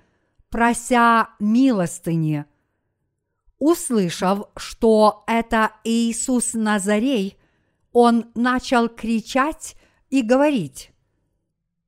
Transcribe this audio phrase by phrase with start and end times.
[0.50, 2.44] прося милостыни.
[3.60, 7.38] Услышав, что это Иисус Назарей,
[7.92, 9.76] он начал кричать
[10.08, 10.90] и говорить,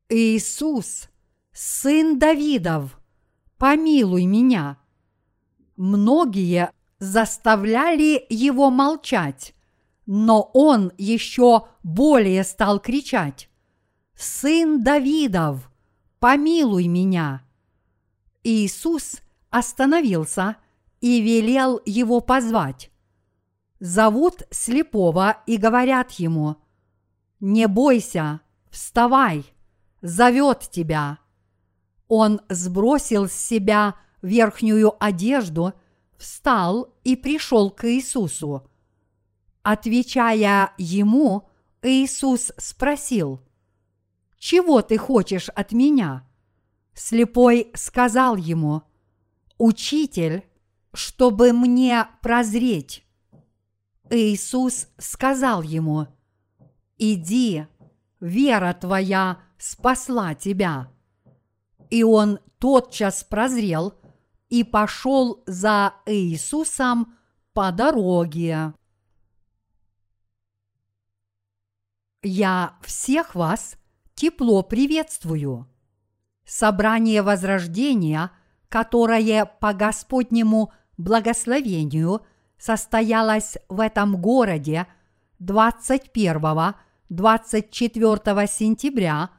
[0.09, 1.09] «Иисус,
[1.53, 3.01] сын Давидов,
[3.59, 4.79] помилуй меня!»
[5.77, 6.71] Многие
[7.01, 9.55] заставляли его молчать,
[10.07, 13.49] но он еще более стал кричать
[14.15, 15.71] «Сын Давидов,
[16.19, 17.43] помилуй меня!»
[18.43, 20.57] Иисус остановился
[21.01, 22.91] и велел его позвать.
[23.79, 26.57] Зовут слепого и говорят ему
[27.41, 29.45] «Не бойся, вставай,
[30.01, 31.19] зовет тебя».
[32.09, 35.73] Он сбросил с себя верхнюю одежду,
[36.17, 38.67] встал и пришел к Иисусу–
[39.63, 41.49] Отвечая ему,
[41.83, 43.41] Иисус спросил,
[44.39, 46.29] «Чего ты хочешь от меня?»
[46.95, 48.83] Слепой сказал ему,
[49.59, 50.45] «Учитель,
[50.93, 53.05] чтобы мне прозреть».
[54.11, 56.09] Иисус сказал ему,
[56.99, 57.67] «Иди,
[58.21, 60.91] вера твоя спасла тебя».
[61.89, 63.95] И он тотчас прозрел
[64.49, 67.17] и пошел за Иисусом
[67.53, 68.75] по дороге.
[72.25, 73.77] Я всех вас
[74.15, 75.69] тепло приветствую.
[76.45, 78.31] Собрание Возрождения,
[78.69, 82.21] которое по Господнему благословению
[82.59, 84.87] состоялось в этом городе
[85.41, 86.77] 21-24
[88.49, 89.31] сентября,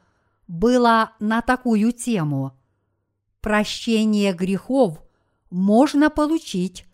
[0.46, 2.52] было на такую тему.
[3.40, 5.02] Прощение грехов
[5.48, 6.84] можно получить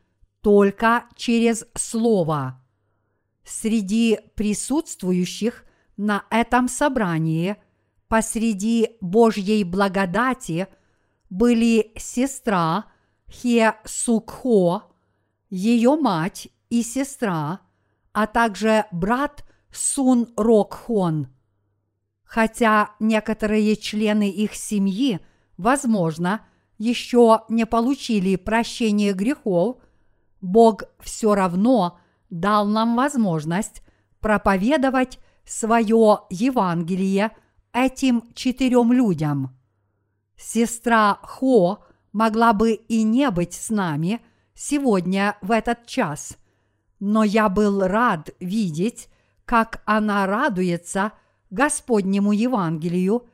[0.41, 2.62] только через Слово.
[3.43, 5.65] Среди присутствующих
[6.00, 7.56] на этом собрании
[8.09, 10.66] посреди Божьей благодати
[11.28, 12.87] были сестра
[13.28, 14.84] Хе Сукхо,
[15.50, 17.60] ее мать и сестра,
[18.15, 21.28] а также брат Сун Рокхон.
[22.25, 25.21] Хотя некоторые члены их семьи,
[25.59, 26.47] возможно,
[26.78, 29.77] еще не получили прощения грехов,
[30.41, 32.00] Бог все равно
[32.31, 33.83] дал нам возможность
[34.21, 35.19] проповедовать
[35.50, 37.33] свое Евангелие
[37.72, 39.59] этим четырем людям.
[40.37, 44.21] Сестра Хо могла бы и не быть с нами
[44.55, 46.39] сегодня в этот час,
[47.00, 49.09] но я был рад видеть,
[49.44, 51.12] как она радуется
[51.50, 53.27] Господнему Евангелию,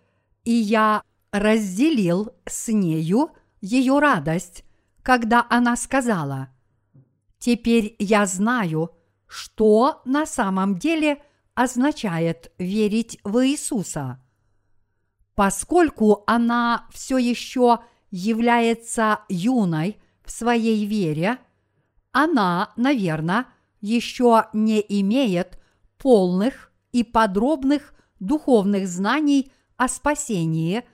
[0.44, 4.64] и я разделил с нею ее радость,
[5.02, 6.48] когда она сказала,
[7.38, 8.92] «Теперь я знаю,
[9.26, 11.22] что на самом деле–
[11.56, 14.20] означает верить в Иисуса.
[15.34, 17.80] Поскольку она все еще
[18.10, 21.38] является юной в своей вере,
[22.12, 23.46] она, наверное,
[23.80, 25.58] еще не имеет
[25.98, 30.84] полных и подробных духовных знаний о спасении,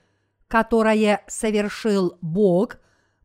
[0.47, 2.77] которое совершил Бог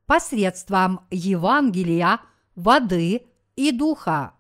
[0.07, 2.21] посредством Евангелия,
[2.57, 4.35] воды и духа.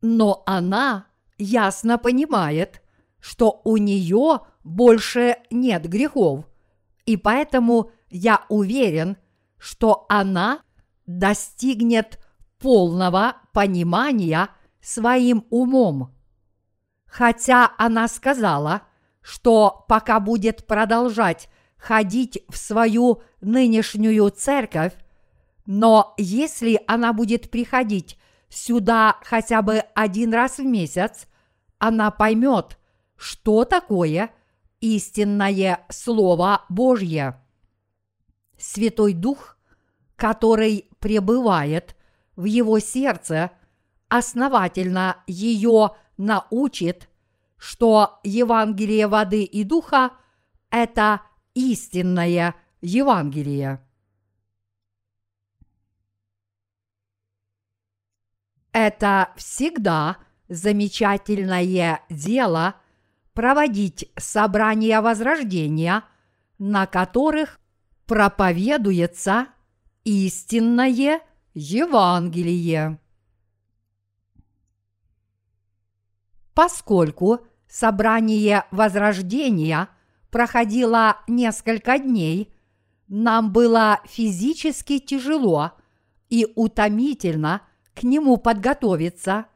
[0.00, 1.07] Но она
[1.38, 2.82] ясно понимает,
[3.20, 6.44] что у нее больше нет грехов,
[7.06, 9.16] и поэтому я уверен,
[9.58, 10.60] что она
[11.06, 12.18] достигнет
[12.58, 16.14] полного понимания своим умом.
[17.06, 18.82] Хотя она сказала,
[19.22, 24.92] что пока будет продолжать ходить в свою нынешнюю церковь,
[25.64, 28.18] но если она будет приходить
[28.48, 31.26] сюда хотя бы один раз в месяц,
[31.78, 32.78] она поймет,
[33.16, 34.30] что такое
[34.80, 37.40] истинное Слово Божье.
[38.58, 39.56] Святой Дух,
[40.16, 41.94] который пребывает
[42.36, 43.52] в его сердце,
[44.08, 47.08] основательно ее научит,
[47.56, 50.12] что Евангелие воды и духа–
[50.70, 51.22] это
[51.54, 53.84] истинное Евангелие.
[58.80, 62.76] Это всегда замечательное дело
[63.34, 66.04] проводить собрания возрождения,
[66.60, 67.58] на которых
[68.06, 69.48] проповедуется
[70.04, 71.22] истинное
[71.54, 73.00] Евангелие.
[76.54, 79.88] Поскольку собрание возрождения
[80.30, 82.54] проходило несколько дней,
[83.08, 85.72] нам было физически тяжело
[86.28, 87.62] и утомительно
[87.98, 89.46] к нему подготовиться,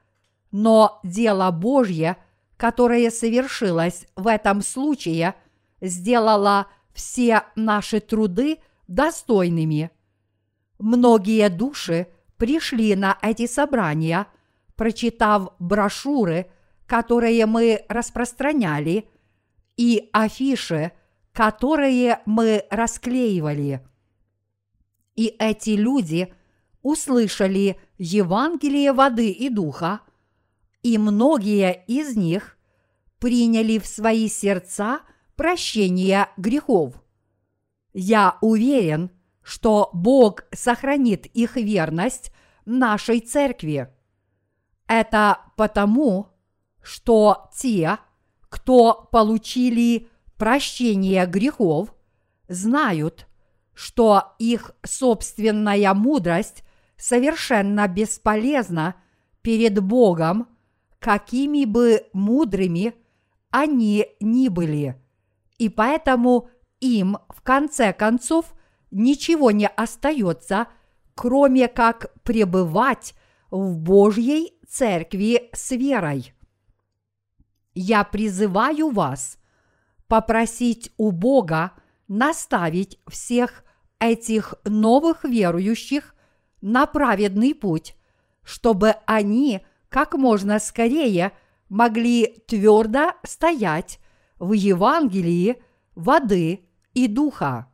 [0.50, 2.16] но дело Божье,
[2.56, 5.36] которое совершилось в этом случае,
[5.80, 8.58] сделало все наши труды
[8.88, 9.90] достойными.
[10.80, 14.26] Многие души пришли на эти собрания,
[14.74, 16.50] прочитав брошюры,
[16.86, 19.08] которые мы распространяли,
[19.76, 20.92] и афиши,
[21.32, 23.86] которые мы расклеивали.
[25.14, 26.34] И эти люди
[26.82, 30.00] услышали Евангелие воды и духа,
[30.82, 32.58] и многие из них
[33.20, 35.02] приняли в свои сердца
[35.37, 37.00] прощение грехов.
[37.93, 42.32] Я уверен, что Бог сохранит их верность
[42.64, 43.88] нашей церкви.
[44.88, 46.26] Это потому,
[46.82, 47.98] что те,
[48.48, 51.94] кто получили прощение грехов,
[52.48, 53.28] знают,
[53.75, 56.64] что их собственная мудрость
[57.02, 58.94] совершенно бесполезна
[59.43, 60.46] перед Богом,
[61.00, 62.94] какими бы мудрыми
[63.50, 65.02] они ни были.
[65.58, 68.54] И поэтому им в конце концов
[68.93, 70.69] ничего не остается,
[71.16, 73.14] кроме как пребывать
[73.50, 76.32] в Божьей церкви с верой.
[77.75, 79.38] Я призываю вас
[80.06, 81.72] попросить у Бога
[82.06, 83.64] наставить всех
[83.98, 86.11] этих новых верующих
[86.62, 87.94] на праведный путь,
[88.42, 89.60] чтобы они
[89.90, 91.32] как можно скорее
[91.68, 94.00] могли твердо стоять
[94.38, 95.62] в Евангелии
[95.94, 97.68] воды и духа.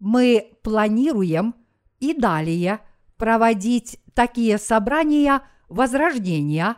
[0.00, 1.54] Мы планируем
[2.00, 2.80] и далее
[3.16, 6.76] проводить такие собрания возрождения.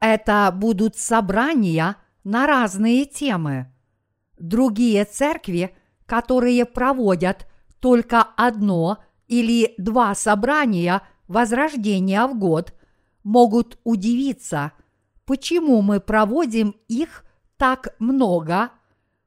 [0.00, 3.72] Это будут собрания на разные темы.
[4.38, 5.76] Другие церкви,
[6.06, 7.46] которые проводят
[7.80, 8.98] только одно
[9.28, 12.72] или два собрания возрождения в год,
[13.24, 14.72] могут удивиться,
[15.24, 17.24] почему мы проводим их
[17.56, 18.70] так много,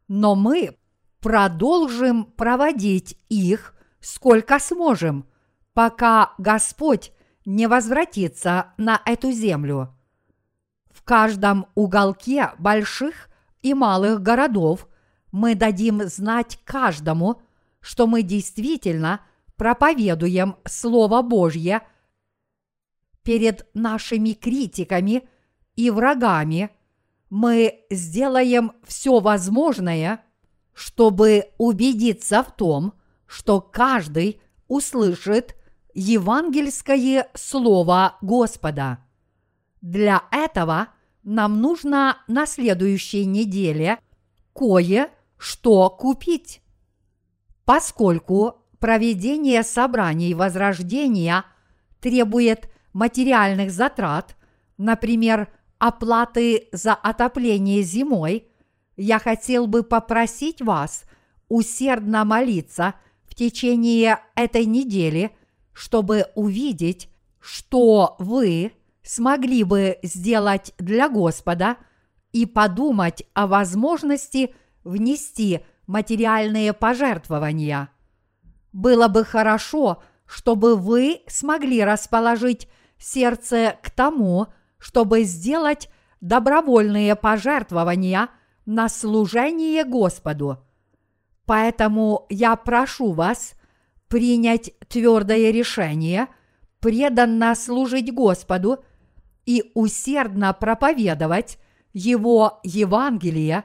[0.07, 0.77] но мы
[1.19, 5.25] продолжим проводить их сколько сможем,
[5.73, 7.11] пока Господь
[7.45, 9.95] не возвратится на эту землю.
[10.91, 13.29] В каждом уголке больших
[13.61, 14.87] и малых городов
[15.31, 17.41] мы дадим знать каждому,
[17.81, 19.21] что мы действительно
[19.59, 21.81] проповедуем Слово Божье
[23.23, 25.27] перед нашими критиками
[25.75, 26.71] и врагами.
[27.29, 30.23] Мы сделаем все возможное,
[30.73, 32.93] чтобы убедиться в том,
[33.27, 35.57] что каждый услышит
[35.93, 38.99] евангельское слово Господа.
[39.81, 40.87] Для этого
[41.23, 43.99] нам нужно на следующей неделе
[44.53, 46.61] кое-что купить.
[47.65, 51.45] Поскольку проведение собраний возрождения
[51.99, 54.35] требует материальных затрат,
[54.77, 58.47] например, оплаты за отопление зимой,
[58.97, 61.05] я хотел бы попросить вас
[61.47, 62.95] усердно молиться
[63.25, 65.31] в течение этой недели,
[65.71, 67.09] чтобы увидеть,
[67.39, 71.77] что вы смогли бы сделать для Господа
[72.33, 77.89] и подумать о возможности внести материальные пожертвования.
[78.71, 84.47] Было бы хорошо, чтобы вы смогли расположить сердце к тому,
[84.77, 85.89] чтобы сделать
[86.21, 88.29] добровольные пожертвования
[88.65, 90.59] на служение Господу.
[91.45, 93.53] Поэтому я прошу вас
[94.07, 96.27] принять твердое решение
[96.79, 98.83] преданно служить Господу
[99.45, 101.57] и усердно проповедовать
[101.93, 103.63] Его Евангелие,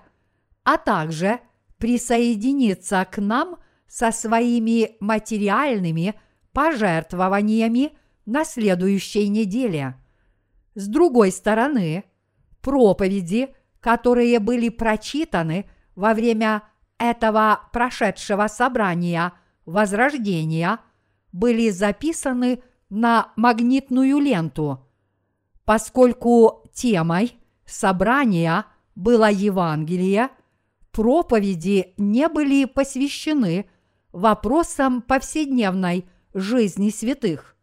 [0.64, 1.40] а также
[1.78, 6.14] присоединиться к нам со своими материальными
[6.53, 7.93] пожертвованиями
[8.26, 9.97] на следующей неделе.
[10.75, 12.05] С другой стороны,
[12.61, 16.62] проповеди, которые были прочитаны во время
[16.99, 19.33] этого прошедшего собрания
[19.67, 20.79] Возрождения,
[21.33, 24.87] были записаны на магнитную ленту.
[25.64, 30.29] Поскольку темой собрания было Евангелие,
[30.93, 33.69] проповеди не были посвящены
[34.14, 37.56] вопросам повседневной жизни святых.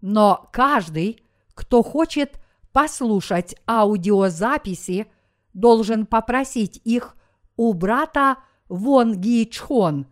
[0.00, 1.22] Но каждый,
[1.54, 2.40] кто хочет
[2.72, 5.10] послушать аудиозаписи
[5.54, 7.16] должен попросить их
[7.56, 8.36] у брата
[8.68, 10.06] Вон Ги Чхон,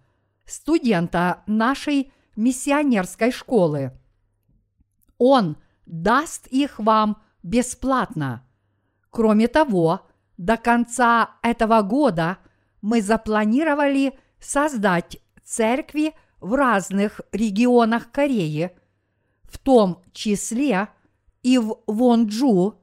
[0.46, 3.92] студента нашей миссионерской школы.
[5.18, 8.44] Он даст их вам бесплатно.
[9.10, 10.06] Кроме того,
[10.38, 12.38] до конца этого года
[12.80, 18.76] мы запланировали создать церкви в разных регионах Кореи,
[19.44, 20.88] в том числе
[21.42, 22.74] и в Вонджу,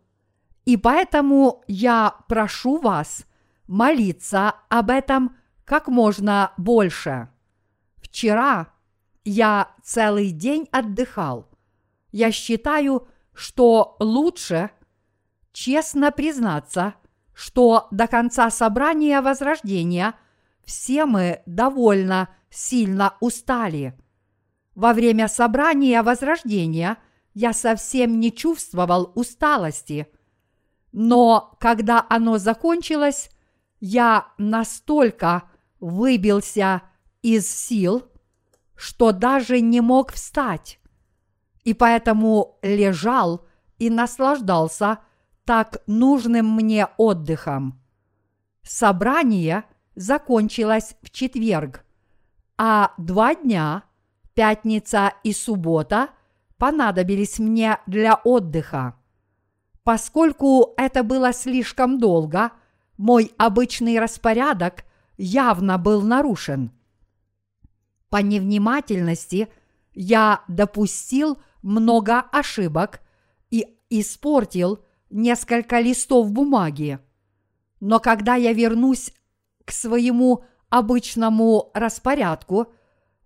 [0.65, 3.25] и поэтому я прошу вас
[3.67, 7.29] молиться об этом как можно больше.
[7.97, 8.69] Вчера
[9.25, 11.49] я целый день отдыхал.
[12.11, 14.69] Я считаю, что лучше
[15.51, 16.95] честно признаться,
[17.33, 20.13] что до конца собрания Возрождения
[20.63, 23.97] все мы довольно сильно устали.
[24.75, 26.97] Во время собрания Возрождения
[27.33, 30.07] я совсем не чувствовал усталости,
[30.91, 33.31] но когда оно закончилось,
[33.79, 35.43] я настолько
[35.79, 36.83] выбился
[37.23, 38.03] из сил,
[38.75, 40.79] что даже не мог встать,
[41.63, 43.47] и поэтому лежал
[43.79, 44.99] и наслаждался
[45.45, 47.81] так нужным мне отдыхом.
[48.61, 51.82] Собрание закончилось в четверг,
[52.57, 53.83] а два дня,
[54.33, 56.09] пятница и суббота,
[56.57, 58.95] понадобились мне для отдыха.
[59.83, 62.51] Поскольку это было слишком долго,
[62.97, 64.85] мой обычный распорядок
[65.17, 66.71] явно был нарушен.
[68.09, 69.49] По невнимательности
[69.93, 73.01] я допустил много ошибок
[73.49, 74.79] и испортил
[75.09, 76.99] несколько листов бумаги.
[77.79, 79.11] Но когда я вернусь
[79.65, 82.73] к своему обычному распорядку,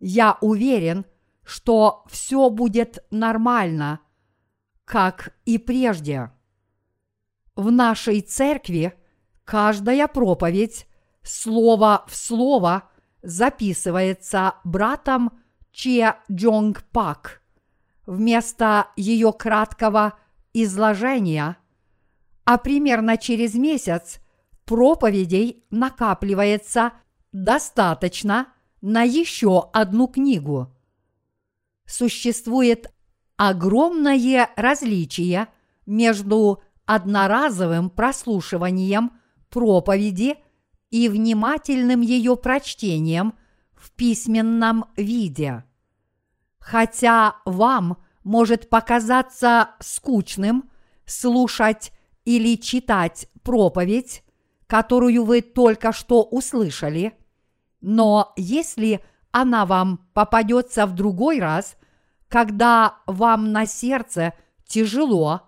[0.01, 1.05] я уверен,
[1.45, 4.01] что все будет нормально,
[4.83, 6.29] как и прежде.
[7.55, 8.93] В нашей церкви
[9.45, 10.87] каждая проповедь
[11.23, 12.89] слово в слово
[13.21, 15.31] записывается братом
[15.71, 17.41] Че Джонг Пак.
[18.05, 20.15] Вместо ее краткого
[20.51, 21.55] изложения,
[22.43, 24.19] а примерно через месяц
[24.65, 26.91] проповедей накапливается
[27.43, 28.47] достаточно
[28.81, 30.73] на еще одну книгу.
[31.85, 32.91] Существует
[33.37, 35.47] огромное различие
[35.85, 39.11] между одноразовым прослушиванием
[39.49, 40.35] проповеди
[40.89, 43.33] и внимательным ее прочтением
[43.73, 45.63] в письменном виде.
[46.59, 50.69] Хотя вам может показаться скучным
[51.05, 51.91] слушать
[52.25, 54.23] или читать проповедь,
[54.65, 57.17] которую вы только что услышали,
[57.81, 61.77] но если она вам попадется в другой раз,
[62.27, 64.33] когда вам на сердце
[64.65, 65.43] тяжело,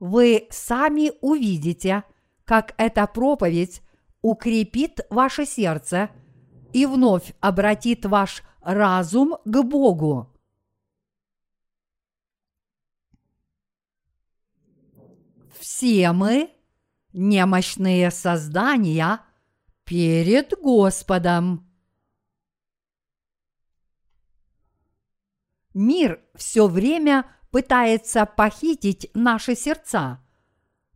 [0.00, 2.04] вы сами увидите,
[2.44, 3.82] как эта проповедь
[4.20, 6.10] укрепит ваше сердце
[6.72, 10.30] и вновь обратит ваш разум к Богу.
[15.58, 16.50] Все мы
[17.12, 19.20] немощные создания
[19.84, 21.70] перед Господом.
[25.74, 30.20] Мир все время пытается похитить наши сердца.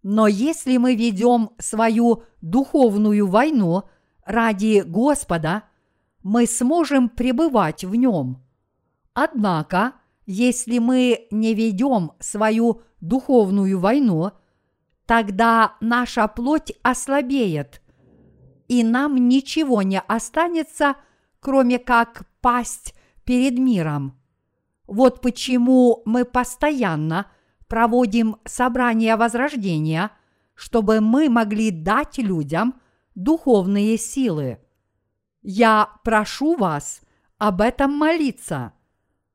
[0.02, 3.84] Но если мы ведем свою духовную войну
[4.24, 5.64] ради Господа,
[6.22, 8.44] мы сможем пребывать в нем.
[9.14, 9.94] Однако,
[10.26, 14.30] если мы не ведем свою духовную войну,
[15.06, 17.82] тогда наша плоть ослабеет,
[18.68, 20.96] и нам ничего не останется,
[21.40, 22.94] кроме как пасть
[23.24, 24.18] перед миром.
[24.86, 27.30] Вот почему мы постоянно
[27.66, 30.10] проводим собрания возрождения,
[30.54, 32.80] чтобы мы могли дать людям
[33.14, 34.58] духовные силы.
[35.42, 37.00] Я прошу вас
[37.38, 38.72] об этом молиться.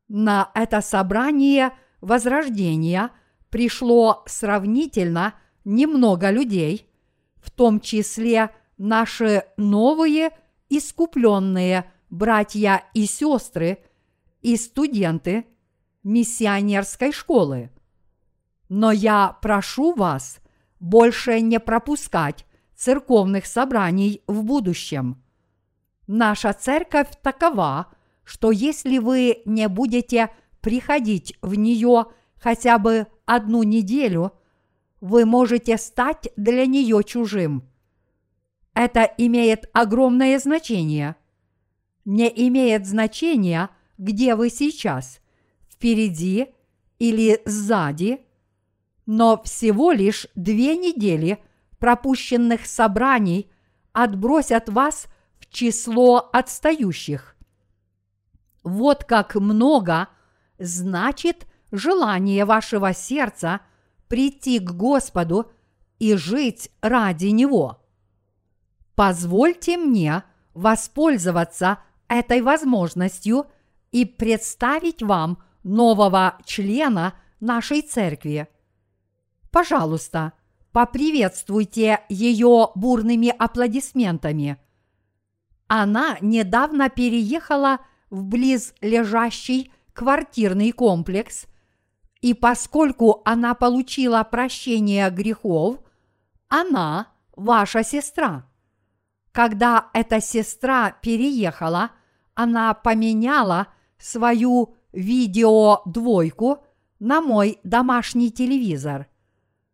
[0.08, 1.72] На это собрание
[2.02, 3.12] возрождения
[3.50, 6.90] пришло сравнительно немного людей,
[7.38, 10.32] в том числе наши новые
[10.70, 13.80] искупленные братья и сестры–
[14.44, 15.46] и студенты
[16.04, 17.72] миссионерской школы.
[18.70, 20.40] Но я прошу вас
[20.80, 25.24] больше не пропускать церковных собраний в будущем.
[26.06, 27.88] Наша церковь такова,
[28.26, 34.34] что если вы не будете приходить в нее хотя бы одну неделю,
[35.00, 37.70] вы можете стать для нее чужим.
[38.74, 41.16] Это имеет огромное значение.
[42.06, 45.22] Не имеет значения– где вы сейчас,
[45.70, 46.54] впереди
[47.00, 48.26] или сзади,
[49.06, 51.44] но всего лишь две недели
[51.80, 53.50] пропущенных собраний
[53.92, 55.08] отбросят вас
[55.40, 57.36] в число отстающих.
[58.64, 60.08] Вот как много
[60.58, 63.60] значит желание вашего сердца
[64.08, 65.52] прийти к Господу
[66.00, 67.83] и жить ради Него.
[68.96, 70.24] Позвольте мне
[70.54, 73.48] воспользоваться этой возможностью
[73.92, 78.48] и представить вам нового члена нашей церкви.
[79.52, 80.34] Пожалуйста,
[80.72, 84.58] поприветствуйте ее бурными аплодисментами.
[85.68, 91.46] Она недавно переехала в близлежащий квартирный комплекс,
[92.22, 95.80] и поскольку она получила прощение грехов,
[96.48, 98.48] она ваша сестра.
[99.34, 101.90] Когда эта сестра переехала,
[102.36, 106.64] она поменяла свою видеодвойку
[107.00, 109.08] на мой домашний телевизор.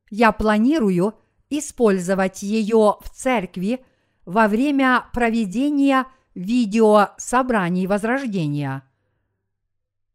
[0.10, 1.14] Я планирую
[1.50, 3.86] использовать ее в церкви
[4.26, 8.84] во время проведения видеособраний Возрождения.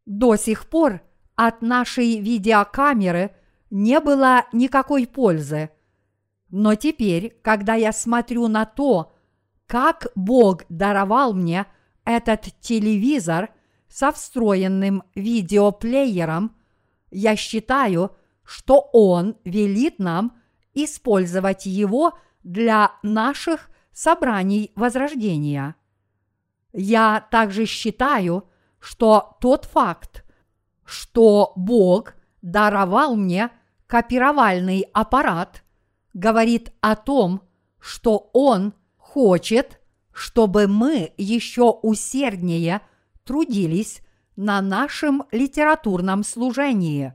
[0.07, 1.01] До сих пор
[1.35, 3.35] от нашей видеокамеры
[3.69, 5.69] не было никакой пользы.
[6.49, 9.11] Но теперь, когда я смотрю на то,
[9.67, 11.65] как Бог даровал мне
[12.03, 13.49] этот телевизор
[13.87, 16.55] со встроенным видеоплеером,
[17.11, 20.37] я считаю, что Он велит нам
[20.73, 25.75] использовать его для наших собраний Возрождения.
[26.73, 30.25] Я также считаю, что тот факт,
[30.83, 33.49] что Бог даровал мне
[33.87, 35.63] копировальный аппарат,
[36.13, 37.41] говорит о том,
[37.79, 38.73] что Он
[39.15, 39.79] хочет,
[40.11, 42.81] чтобы мы еще усерднее
[43.23, 44.01] трудились
[44.35, 47.13] на нашем литературном служении.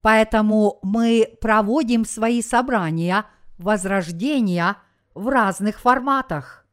[0.00, 3.26] Поэтому мы проводим свои собрания
[3.58, 4.78] возрождения
[5.14, 6.66] в разных форматах.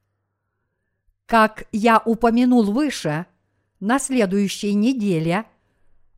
[1.25, 3.25] Как я упомянул выше,
[3.81, 5.43] на следующей неделе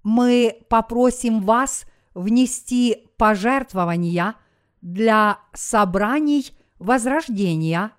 [0.04, 4.36] мы попросим вас внести пожертвования
[4.84, 6.52] для собраний
[6.86, 7.92] возрождения.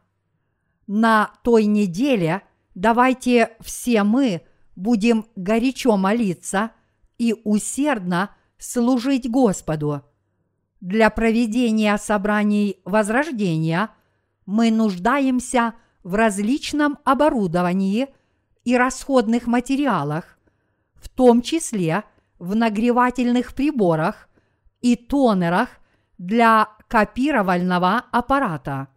[0.87, 2.43] На той неделе
[2.75, 4.43] давайте все мы
[4.77, 6.71] будем горячо молиться
[7.19, 10.03] и усердно служить Господу.
[10.81, 13.91] Для проведения собраний возрождения
[14.45, 18.09] мы нуждаемся в различном оборудовании
[18.65, 20.39] и расходных материалах,
[20.95, 22.05] в том числе
[22.39, 24.29] в нагревательных приборах
[24.81, 25.71] и тонерах
[26.19, 28.89] для копировального аппарата.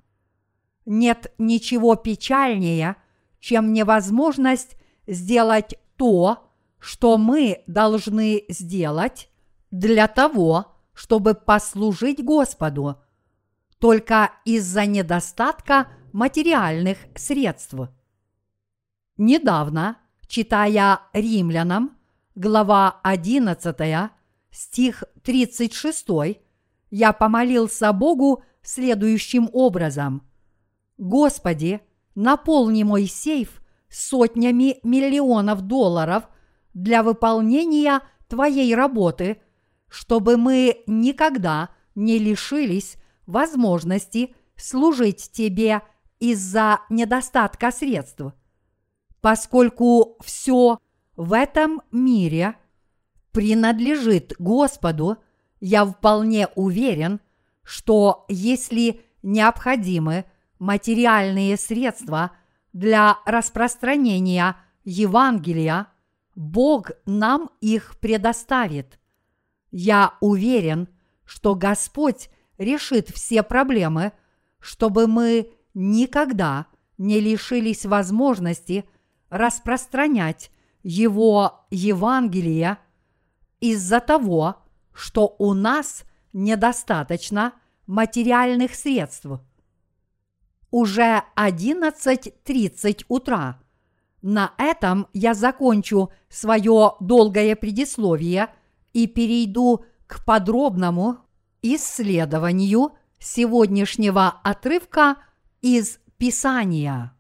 [0.86, 2.96] Нет ничего печальнее,
[3.40, 4.76] чем невозможность
[5.08, 6.50] сделать то,
[6.80, 9.30] что мы должны сделать
[9.72, 13.02] для того, чтобы послужить Господу,
[13.80, 17.76] только из-за недостатка материальных средств.
[19.18, 19.98] Недавно,
[20.28, 21.98] читая Римлянам,
[22.36, 24.12] глава 11,
[24.52, 26.08] стих 36,
[26.90, 30.24] я помолился Богу следующим образом.
[30.98, 31.82] «Господи,
[32.16, 36.24] наполни мой сейф сотнями миллионов долларов
[36.74, 39.42] для выполнения Твоей работы,
[39.88, 45.82] чтобы мы никогда не лишились возможности служить Тебе
[46.20, 48.22] из-за недостатка средств.
[49.22, 50.78] Поскольку все
[51.16, 52.56] в этом мире
[53.32, 55.18] принадлежит Господу,
[55.60, 57.20] я вполне уверен,
[57.64, 60.26] что если необходимы
[60.58, 62.32] материальные средства
[62.74, 65.88] для распространения Евангелия,
[66.36, 69.00] Бог нам их предоставит.
[69.72, 70.88] Я уверен,
[71.26, 74.14] что Господь решит все проблемы,
[74.60, 76.68] чтобы мы никогда
[76.98, 78.86] не лишились возможности
[79.30, 82.78] распространять Его Евангелие
[83.60, 84.64] из-за того,
[85.00, 87.54] что у нас недостаточно
[87.88, 89.28] материальных средств.
[90.72, 93.62] Уже 11.30 утра.
[94.22, 98.54] На этом я закончу свое долгое предисловие
[98.92, 101.20] и перейду к подробному
[101.62, 105.16] исследованию сегодняшнего отрывка
[105.62, 107.16] из Писания.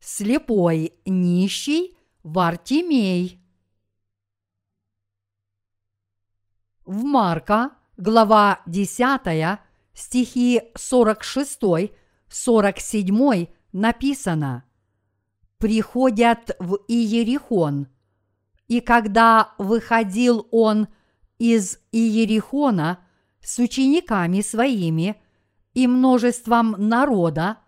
[0.00, 3.40] Слепой нищий Вартимей.
[6.86, 9.60] В Марка, глава 10,
[9.92, 14.64] стихи 46-47 написано
[15.58, 17.88] «Приходят в Иерихон,
[18.68, 20.88] и когда выходил он
[21.38, 23.00] из Иерихона
[23.42, 25.20] с учениками своими
[25.74, 27.58] и множеством народа,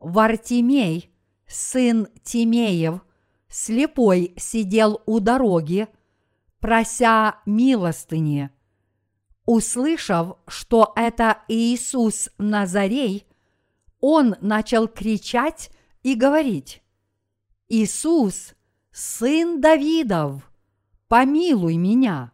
[0.00, 1.14] Вартимей,
[1.46, 3.00] сын Тимеев,
[3.52, 5.86] слепой сидел у дороги,
[6.58, 8.50] прося милостыни.
[9.44, 13.26] Услышав, что это Иисус Назарей,
[14.00, 15.70] он начал кричать
[16.02, 16.82] и говорить,
[17.68, 18.54] «Иисус,
[18.90, 20.50] сын Давидов,
[21.08, 22.32] помилуй меня!»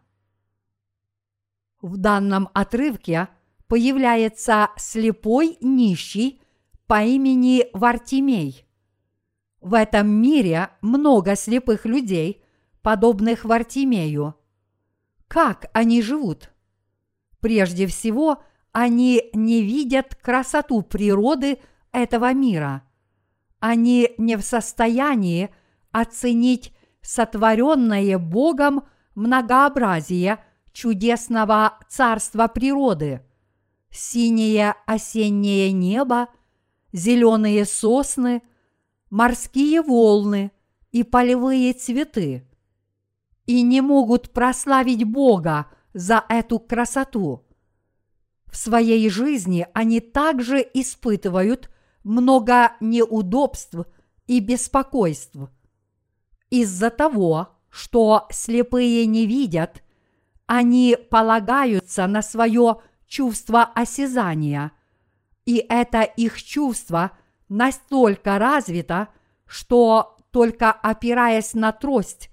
[1.81, 3.29] В данном отрывке
[3.67, 6.41] появляется слепой нищий
[6.87, 8.68] по имени Вартимей.
[9.61, 12.43] В этом мире много слепых людей,
[12.81, 14.35] подобных Вартимею.
[15.27, 16.51] Как они живут?
[17.41, 18.41] Прежде всего,
[18.71, 21.59] они не видят красоту природы
[21.91, 22.83] этого мира.
[23.59, 25.49] Они не в состоянии
[25.91, 28.83] оценить сотворенное Богом
[29.15, 33.25] многообразие чудесного царства природы.
[33.91, 36.29] Синее осеннее небо,
[36.93, 38.41] зеленые сосны,
[39.09, 40.51] морские волны
[40.91, 42.47] и полевые цветы.
[43.45, 47.45] И не могут прославить Бога за эту красоту.
[48.45, 51.69] В своей жизни они также испытывают
[52.03, 53.75] много неудобств
[54.27, 55.37] и беспокойств.
[56.49, 59.83] Из-за того, что слепые не видят,
[60.47, 64.71] они полагаются на свое чувство осязания,
[65.45, 67.11] и это их чувство
[67.49, 69.09] настолько развито,
[69.45, 72.29] что только опираясь на трость,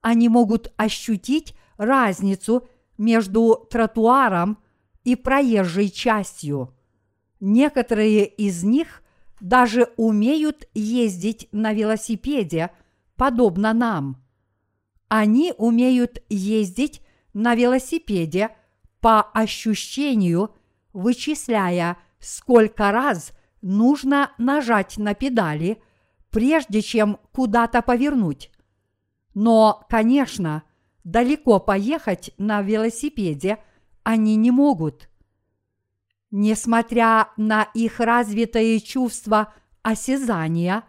[0.00, 4.58] они могут ощутить разницу между тротуаром
[5.04, 6.74] и проезжей частью.
[7.40, 9.02] Некоторые из них
[9.40, 12.70] даже умеют ездить на велосипеде,
[13.16, 14.22] подобно нам.
[15.08, 17.00] Они умеют ездить
[17.32, 18.50] на велосипеде
[19.00, 20.54] по ощущению,
[20.92, 25.82] вычисляя, сколько раз нужно нажать на педали,
[26.30, 28.50] прежде чем куда-то повернуть.
[29.34, 30.62] Но, конечно,
[31.04, 33.58] далеко поехать на велосипеде
[34.02, 35.08] они не могут.
[36.30, 40.84] Несмотря на их развитое чувство осязания,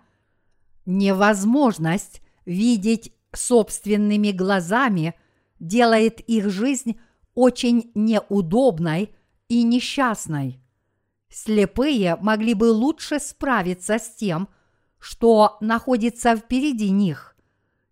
[0.85, 5.15] невозможность видеть собственными глазами
[5.59, 6.99] делает их жизнь
[7.35, 9.13] очень неудобной
[9.47, 10.61] и несчастной.
[11.29, 14.49] Слепые могли бы лучше справиться с тем,
[14.97, 17.35] что находится впереди них,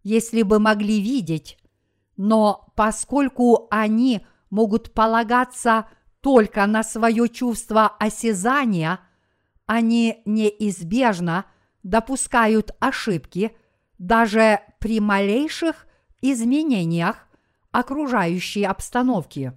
[0.04, 1.58] если бы могли видеть,
[2.18, 5.88] но поскольку они могут полагаться
[6.22, 9.00] только на свое чувство осязания,
[9.66, 11.46] они неизбежно
[11.84, 13.56] допускают ошибки
[13.98, 15.88] даже при малейших
[16.22, 17.28] изменениях
[17.72, 19.54] окружающей обстановки.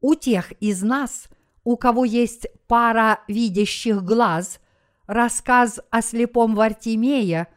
[0.00, 1.28] У тех из нас,
[1.64, 4.60] у кого есть пара видящих глаз,
[5.06, 7.48] рассказ о слепом Вартимее,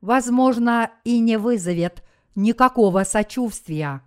[0.00, 2.02] возможно, и не вызовет
[2.34, 4.02] никакого сочувствия.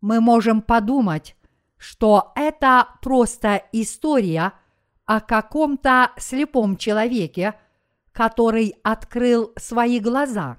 [0.00, 1.34] Мы можем подумать,
[1.76, 4.52] что это просто история
[5.06, 7.54] о каком-то слепом человеке,
[8.12, 10.58] который открыл свои глаза.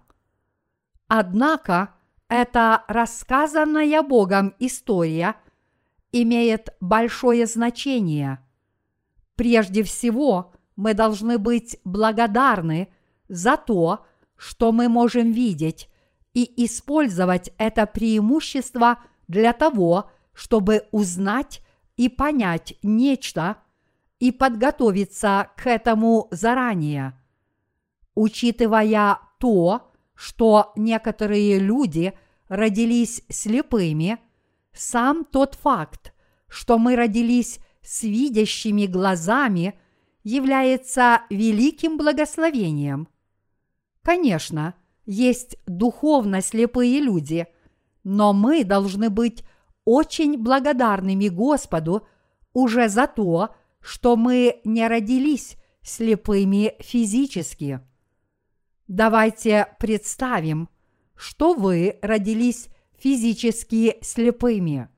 [1.08, 1.94] Однако
[2.30, 5.36] эта рассказанная Богом история
[6.12, 8.40] имеет большое значение.
[9.36, 12.90] Прежде всего, мы должны быть благодарны
[13.28, 15.90] за то, что мы можем видеть
[16.34, 21.62] и использовать это преимущество для того, чтобы узнать
[21.98, 23.58] и понять нечто
[24.20, 27.14] и подготовиться к этому заранее.
[28.16, 32.14] Учитывая то, что некоторые люди
[32.48, 34.20] родились слепыми,
[34.80, 36.14] сам тот факт,
[36.48, 39.80] что мы родились с видящими глазами,
[40.24, 43.08] является великим благословением.
[44.02, 47.48] Конечно, есть духовно слепые люди,
[48.04, 49.44] но мы должны быть
[49.86, 52.08] очень благодарными Господу
[52.54, 57.82] уже за то, что мы не родились слепыми физически.
[58.88, 60.70] Давайте представим,
[61.16, 64.90] что вы родились физически слепыми.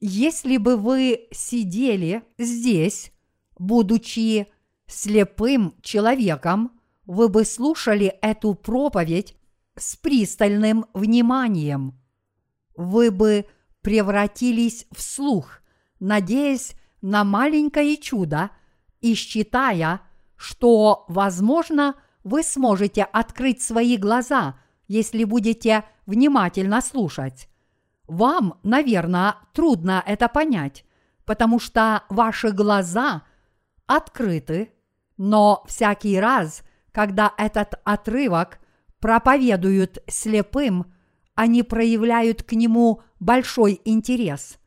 [0.00, 3.12] Если бы вы сидели здесь,
[3.58, 4.48] будучи
[4.86, 9.36] слепым человеком, вы бы слушали эту проповедь
[9.76, 11.98] с пристальным вниманием–
[12.76, 13.46] вы бы
[13.82, 15.60] превратились в слух,
[16.00, 18.50] надеясь на маленькое чудо
[19.00, 20.00] и считая,
[20.36, 27.48] что, возможно, вы сможете открыть свои глаза, если будете внимательно слушать.
[28.06, 30.84] Вам, наверное, трудно это понять,
[31.24, 33.22] потому что ваши глаза
[33.86, 34.72] открыты,
[35.16, 38.58] но всякий раз, когда этот отрывок
[39.00, 40.92] проповедуют слепым,
[41.34, 44.58] они проявляют к нему большой интерес.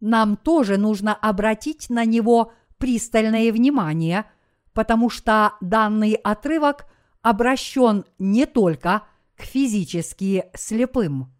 [0.00, 4.24] Нам тоже нужно обратить на него пристальное внимание,
[4.72, 6.86] потому что данный отрывок
[7.22, 9.02] обращен не только
[9.44, 11.32] физически слепым.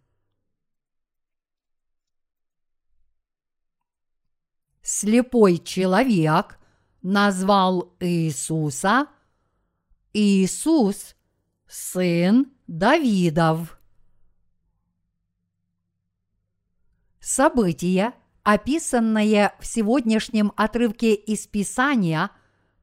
[4.83, 6.59] Слепой человек
[7.03, 9.09] назвал Иисуса
[10.15, 11.17] Иисус,
[11.67, 13.79] сын Давидов.
[17.19, 18.13] Событие,
[18.43, 22.31] описанное в сегодняшнем отрывке из Писания,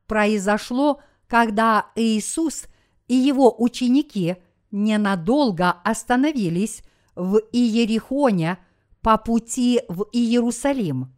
[0.08, 2.66] произошло, когда Иисус
[3.08, 4.38] и его ученики
[4.72, 6.84] ненадолго остановились
[7.16, 8.58] в Иерихоне
[9.02, 11.14] по пути в Иерусалим.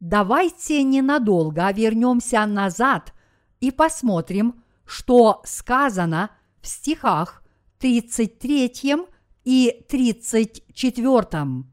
[0.00, 3.14] Давайте ненадолго вернемся назад
[3.60, 7.42] и посмотрим, что сказано в стихах
[7.78, 8.96] 33
[9.44, 11.64] и 34.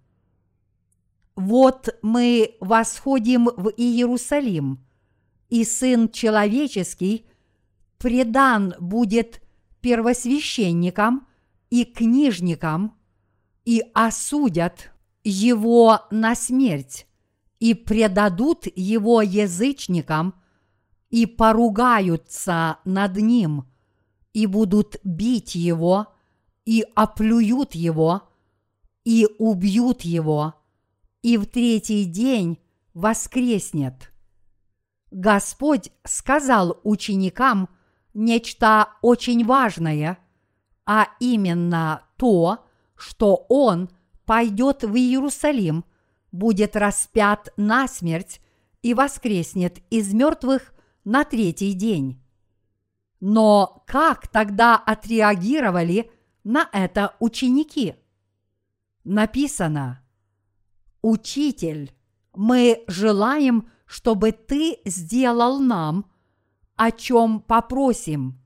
[1.36, 4.86] Вот мы восходим в Иерусалим,
[5.49, 7.25] и Сын Человеческий
[7.97, 9.40] предан будет
[9.81, 11.27] первосвященникам
[11.69, 12.97] и книжникам,
[13.65, 14.91] и осудят
[15.23, 17.07] его на смерть,
[17.59, 20.35] и предадут его язычникам,
[21.09, 23.65] и поругаются над ним,
[24.33, 26.07] и будут бить его,
[26.65, 28.23] и оплюют его,
[29.03, 30.55] и убьют его,
[31.21, 32.59] и в третий день
[32.93, 34.11] воскреснет.
[35.11, 37.69] Господь сказал ученикам
[38.13, 40.17] нечто очень важное,
[40.86, 43.89] а именно то, что Он
[44.26, 45.86] пойдет в Иерусалим,
[46.32, 48.41] будет распят на смерть
[48.82, 52.21] и воскреснет из мертвых на третий день.
[53.19, 56.12] Но как тогда отреагировали
[56.43, 57.95] на это ученики?
[59.04, 60.04] Написано,
[61.02, 61.93] «Учитель,
[62.34, 66.06] мы желаем, чтобы ты сделал нам,
[66.81, 68.41] о чем попросим».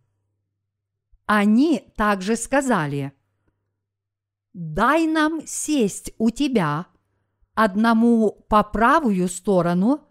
[1.25, 3.13] Они также сказали,
[4.51, 6.87] «Дай нам сесть у тебя,
[7.53, 10.01] одному по правую сторону,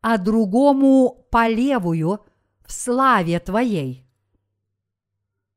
[0.00, 2.20] а другому по левую
[2.64, 4.06] в славе Твоей».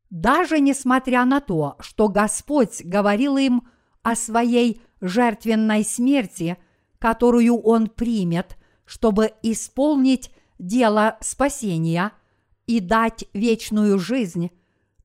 [0.10, 3.67] Даже несмотря на то, что Господь говорил им
[4.01, 6.58] о своей жертвенной смерти,
[6.97, 12.12] которую Он примет, чтобы исполнить дело спасения
[12.65, 14.52] и дать вечную жизнь,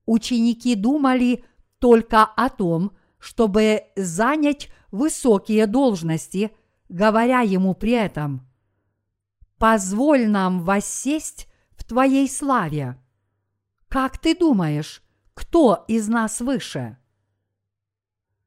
[0.05, 1.43] ученики думали
[1.79, 6.51] только о том, чтобы занять высокие должности,
[6.89, 8.47] говоря ему при этом
[9.57, 12.97] «Позволь нам воссесть в Твоей славе».
[13.87, 15.01] Как ты думаешь,
[15.33, 16.97] кто из нас выше?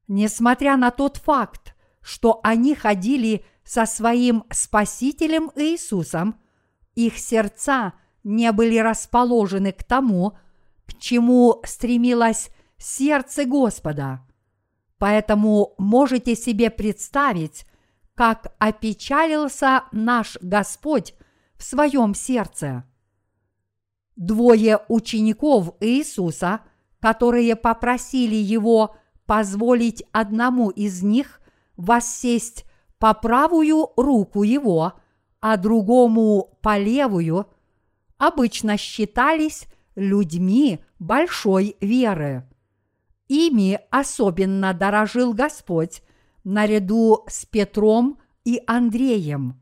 [0.09, 6.41] Несмотря на тот факт, что они ходили со своим Спасителем Иисусом,
[6.97, 7.93] их сердца
[8.25, 10.37] не были расположены к тому,
[10.87, 14.27] к чему стремилось сердце Господа.
[14.99, 17.67] Поэтому можете себе представить,
[18.15, 21.15] как опечалился наш Господь
[21.57, 22.85] в своем сердце.
[24.17, 26.61] Двое учеников Иисуса,
[27.01, 31.41] которые попросили его позволить одному из них
[31.77, 32.65] воссесть
[32.99, 34.95] по правую руку его,
[35.41, 37.47] а другому по левую,
[38.19, 42.49] обычно считались людьми большой веры.
[43.29, 46.03] Ими особенно дорожил Господь
[46.45, 49.61] наряду с Петром и Андреем.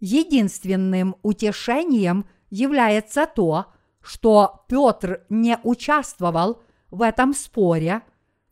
[0.00, 3.66] Единственным утешением является то,
[4.00, 8.02] что Петр не участвовал в этом споре,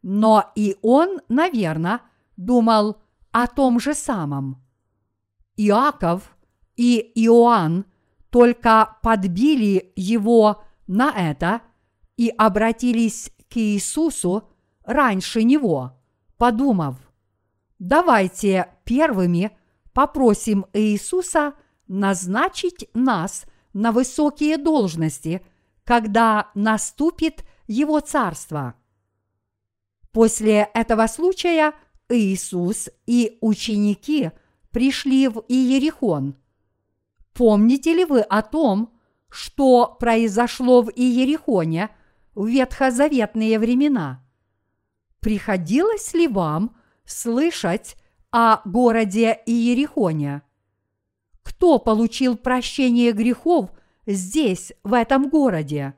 [0.02, 2.00] но и он, наверное,
[2.36, 2.96] думал
[3.32, 4.62] о том же самом.
[5.66, 6.34] Иаков
[6.76, 7.84] и Иоанн
[8.30, 11.60] только подбили его на это
[12.16, 14.48] и обратились к Иисусу
[14.84, 15.98] раньше него,
[16.38, 16.96] подумав,
[17.78, 19.56] давайте первыми
[19.92, 21.54] попросим Иисуса
[21.88, 25.44] назначить нас на высокие должности,
[25.84, 28.74] когда наступит Его Царство.
[30.12, 31.74] После этого случая
[32.08, 34.30] Иисус и ученики
[34.70, 36.36] пришли в Иерихон.
[37.32, 38.92] Помните ли вы о том,
[39.28, 41.90] что произошло в Иерихоне–
[42.34, 44.24] в ветхозаветные времена.
[45.20, 47.96] Приходилось ли вам слышать
[48.30, 50.42] о городе Иерихоне?
[51.42, 53.70] Кто получил прощение грехов
[54.06, 55.94] здесь, в этом городе?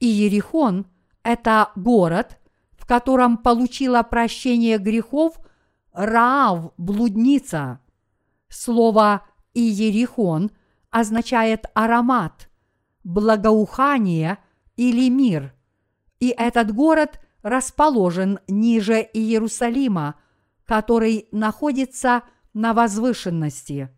[0.00, 0.86] Иерихон–
[1.22, 2.38] это город,
[2.72, 5.38] в котором получила прощение грехов
[5.92, 7.80] Раав– блудница.
[8.48, 10.50] Слово «Иерихон»
[10.90, 12.50] означает аромат,
[13.04, 14.38] благоухание
[14.76, 15.54] или мир.
[16.18, 20.16] И этот город расположен ниже Иерусалима,
[20.64, 22.22] который находится
[22.54, 23.90] на возвышенности.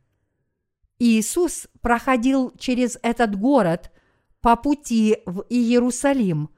[0.98, 3.92] Иисус проходил через этот город
[4.40, 6.50] по пути в Иерусалим,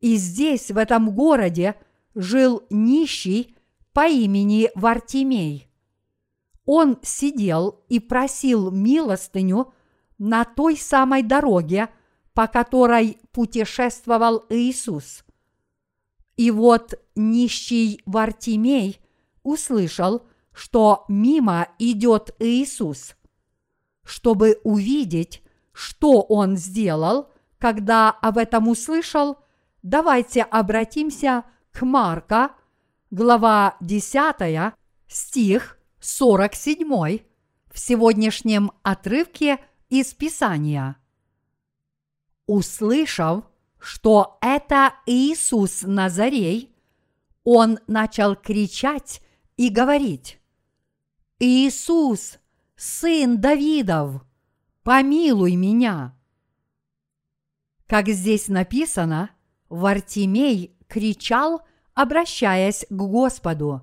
[0.00, 1.76] и здесь, в этом городе,
[2.14, 3.56] жил нищий
[3.94, 5.70] по имени Вартимей.
[6.66, 9.72] Он сидел и просил милостыню
[10.18, 11.88] на той самой дороге,
[12.34, 15.24] по которой путешествовал Иисус.
[16.36, 19.00] И вот нищий Вартимей
[19.44, 23.14] услышал, что мимо идет Иисус.
[24.04, 29.38] Чтобы увидеть, что он сделал, когда об этом услышал,
[29.82, 32.50] давайте обратимся к Марка,
[33.14, 34.74] глава 10,
[35.06, 37.20] стих 47
[37.70, 40.96] в сегодняшнем отрывке из Писания.
[42.46, 43.44] Услышав,
[43.78, 46.74] что это Иисус Назарей,
[47.44, 49.22] он начал кричать
[49.56, 50.40] и говорить,
[51.38, 52.40] «Иисус,
[52.74, 54.24] сын Давидов,
[54.82, 56.18] помилуй меня!»
[57.86, 59.30] Как здесь написано,
[59.68, 61.62] Вартимей кричал,
[61.94, 63.82] обращаясь к Господу.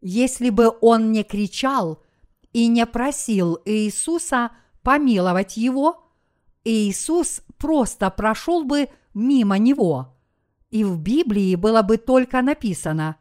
[0.00, 2.02] Если бы он не кричал
[2.52, 4.50] и не просил Иисуса
[4.82, 6.04] помиловать его,
[6.64, 10.16] Иисус просто прошел бы мимо него.
[10.70, 13.16] И в Библии было бы только написано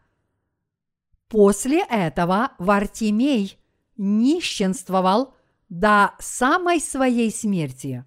[1.34, 3.58] После этого Вартимей
[3.98, 5.34] нищенствовал
[5.68, 8.06] до самой своей смерти.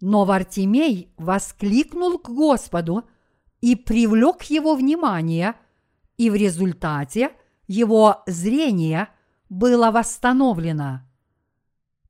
[0.00, 3.08] Но Вартимей воскликнул к Господу
[3.60, 5.54] и привлек его внимание,
[6.16, 7.32] и в результате
[7.66, 9.08] его зрение
[9.48, 11.00] было восстановлено.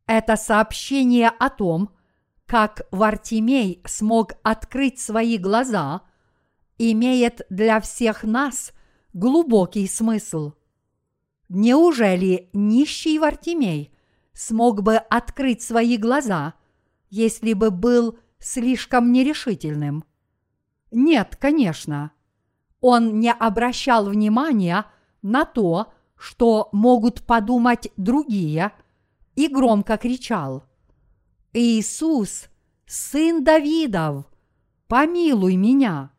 [0.07, 1.91] Это сообщение о том,
[2.47, 6.03] как Вартимей смог открыть свои глаза,
[6.79, 8.73] имеет для всех нас
[9.13, 10.53] глубокий смысл.
[11.49, 13.93] Неужели нищий Вартимей
[14.33, 16.55] смог бы открыть свои глаза,
[17.11, 20.05] если бы был слишком нерешительным?
[20.91, 22.13] Нет, конечно.
[22.81, 24.87] Он не обращал внимания
[25.23, 28.73] на то, что могут подумать другие,
[29.37, 30.65] и громко кричал–
[31.55, 32.49] Иисус,
[32.87, 34.27] сын Давидов,
[34.87, 36.11] помилуй меня.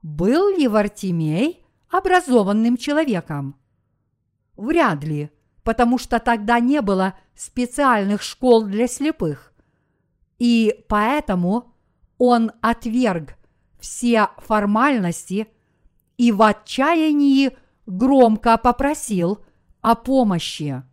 [0.00, 3.54] Был ли Вартимей образованным человеком?
[4.56, 5.30] Вряд ли,
[5.62, 9.52] потому что тогда не было специальных школ для слепых.
[10.38, 11.71] И поэтому
[12.24, 13.36] он отверг
[13.80, 15.48] все формальности
[16.16, 17.50] и в отчаянии
[17.86, 19.40] громко попросил
[19.80, 20.84] о помощи.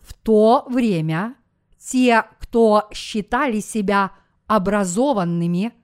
[0.00, 1.34] В то время
[1.78, 4.12] те, кто считали себя
[4.46, 5.74] образованными,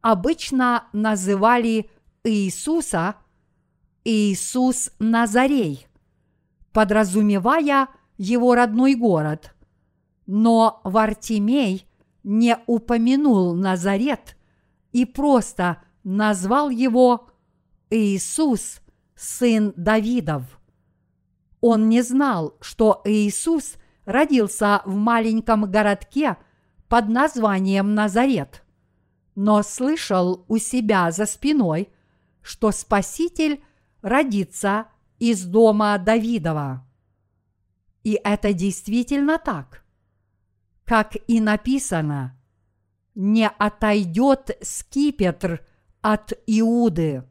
[0.00, 1.90] обычно называли
[2.24, 3.16] Иисуса
[4.02, 5.88] Иисус Назарей,
[6.72, 9.54] подразумевая его родной город.
[10.24, 11.86] Но Вартимей
[12.26, 14.36] не упомянул Назарет
[14.92, 17.30] и просто назвал его
[17.88, 18.82] Иисус,
[19.14, 20.60] сын Давидов.
[21.62, 26.38] Он не знал, что Иисус– родился в маленьком городке
[26.88, 28.64] под названием Назарет,
[29.34, 31.90] но слышал у себя за спиной,
[32.40, 33.62] что Спаситель
[34.00, 34.86] родится
[35.18, 36.86] из дома Давидова.
[38.04, 39.84] И это действительно так.
[40.86, 42.38] Как и написано,
[43.16, 45.66] не отойдет скипетр
[46.00, 47.24] от Иуды.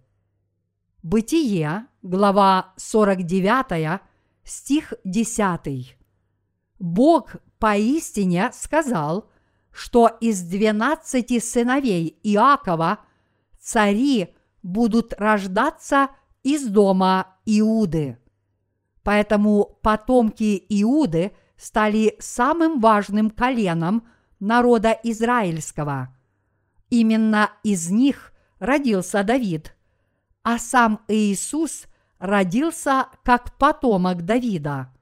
[1.01, 4.01] Бытие, глава 49,
[4.43, 5.97] стих 10.
[6.79, 9.29] Бог поистине сказал,
[9.71, 12.99] что из двенадцати сыновей Иакова
[13.57, 16.09] цари будут рождаться
[16.43, 18.17] из дома Иуды.
[19.01, 24.07] Поэтому потомки Иуды стали самым важным коленом
[24.39, 26.15] народа израильского.
[26.89, 29.75] Именно из них родился Давид,
[30.43, 31.85] а сам Иисус
[32.19, 34.93] родился как потомок Давида.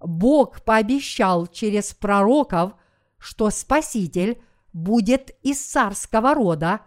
[0.00, 2.74] Бог пообещал через пророков,
[3.18, 6.80] что Спаситель будет из царского рода,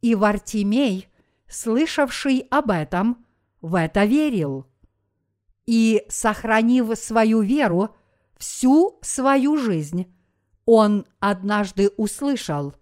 [0.00, 1.08] и Вартимей
[1.48, 3.24] слышавший об этом,
[3.60, 4.66] в это верил.
[5.66, 7.94] И, сохранив свою веру
[8.44, 10.14] всю свою жизнь,
[10.66, 12.74] он однажды услышал,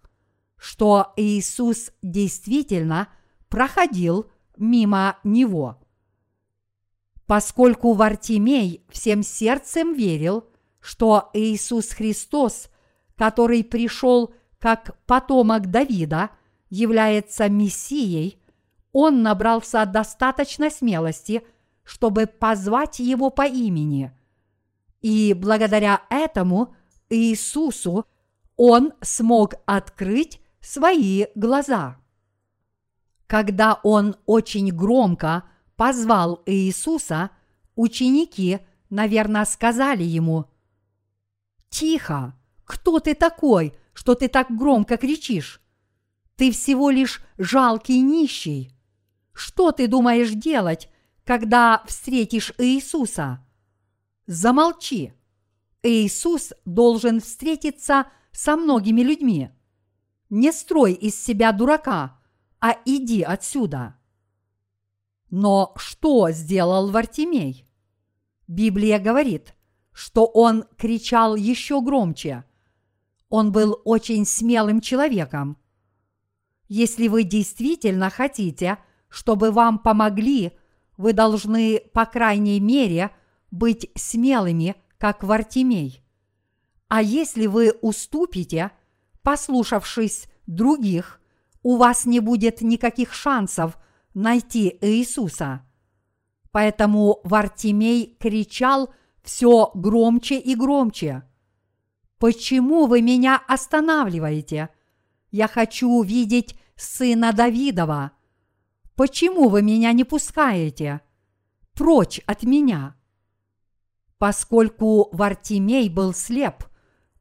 [0.56, 3.08] что Иисус действительно
[3.48, 5.78] проходил мимо него.
[7.26, 10.44] Поскольку Вартимей всем сердцем верил,
[10.80, 12.68] что Иисус Христос,
[13.16, 16.30] который пришел как потомок Давида,
[16.70, 18.42] является Мессией,
[18.92, 21.42] он набрался достаточно смелости,
[21.84, 24.12] чтобы позвать его по имени.
[25.02, 26.74] И благодаря этому
[27.10, 28.06] Иисусу
[28.56, 31.98] он смог открыть свои глаза.
[33.26, 35.44] Когда он очень громко
[35.76, 37.30] позвал Иисуса,
[37.74, 40.46] ученики, наверное, сказали ему,
[41.68, 42.34] «Тихо!
[42.64, 45.60] Кто ты такой, что ты так громко кричишь?
[46.36, 48.72] Ты всего лишь жалкий нищий.
[49.34, 50.88] Что ты думаешь делать,
[51.24, 53.44] когда встретишь Иисуса?
[54.26, 55.12] Замолчи.
[55.82, 59.50] Иисус должен встретиться со многими людьми.
[60.30, 62.20] Не строй из себя дурака,
[62.60, 63.96] а иди отсюда.
[65.30, 67.66] Но что сделал Вартимей?
[68.46, 69.54] Библия говорит,
[69.92, 72.44] что он кричал еще громче.
[73.28, 75.58] Он был очень смелым человеком.
[76.68, 80.52] Если вы действительно хотите, чтобы вам помогли,
[80.96, 83.10] вы должны, по крайней мере,
[83.52, 86.02] быть смелыми, как Вартимей.
[86.88, 88.72] А если вы уступите,
[89.22, 91.20] послушавшись других,
[91.62, 93.78] у вас не будет никаких шансов
[94.14, 95.64] найти Иисуса.
[96.50, 98.92] Поэтому Вартимей кричал
[99.22, 101.22] все громче и громче.
[102.18, 104.70] «Почему вы меня останавливаете?
[105.30, 108.12] Я хочу видеть сына Давидова.
[108.96, 111.00] Почему вы меня не пускаете?
[111.74, 112.96] Прочь от меня!»
[114.22, 116.64] Поскольку Вартимей был слеп,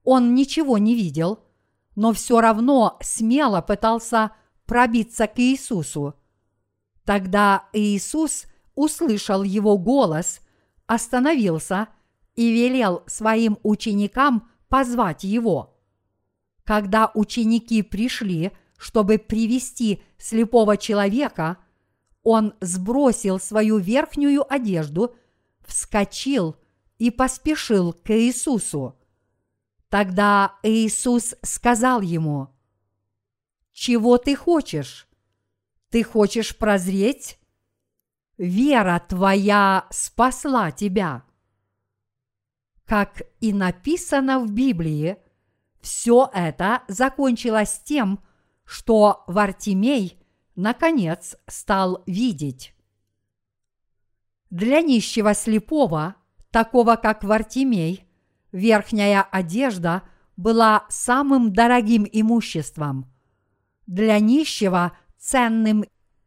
[0.04, 1.39] он ничего не видел–
[1.95, 4.32] но все равно смело пытался
[4.66, 6.16] пробиться к Иисусу.
[7.04, 8.45] Тогда Иисус
[8.76, 10.41] услышал его голос,
[10.88, 11.89] остановился
[12.36, 15.78] и велел своим ученикам позвать его.
[16.64, 21.58] Когда ученики пришли, чтобы привести слепого человека,
[22.24, 25.16] он сбросил свою верхнюю одежду,
[25.66, 26.56] вскочил
[27.02, 28.95] и поспешил к Иисусу.
[29.89, 32.49] Тогда Иисус сказал ему,
[33.72, 35.08] «Чего ты хочешь?
[35.89, 37.39] Ты хочешь прозреть?
[38.38, 41.24] Вера твоя спасла тебя».
[42.86, 45.18] Как и написано в Библии,
[45.82, 48.24] все это закончилось тем,
[48.64, 50.20] что Вартимей
[50.56, 52.76] наконец стал видеть.
[54.52, 56.16] Для нищего слепого,
[56.52, 58.06] такого как Вартимей–
[58.52, 60.04] верхняя одежда
[60.38, 63.12] была самым дорогим имуществом.
[63.88, 65.86] Для нищего ценным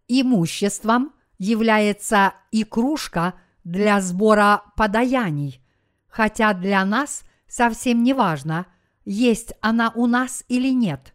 [0.08, 5.62] имуществом является и кружка для сбора подаяний,
[6.06, 8.66] хотя для нас совсем не важно,
[9.04, 11.14] есть она у нас или нет.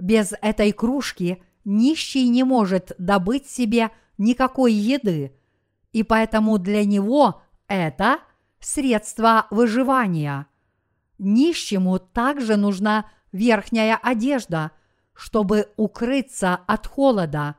[0.00, 5.36] Без этой кружки нищий не может добыть себе никакой еды,
[5.92, 8.18] и поэтому для него это–
[8.60, 10.46] средства выживания.
[11.18, 14.72] Нищему также нужна верхняя одежда,
[15.14, 17.56] чтобы укрыться от холода.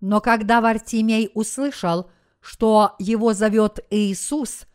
[0.00, 4.66] Но когда Вартимей услышал, что его зовет Иисус,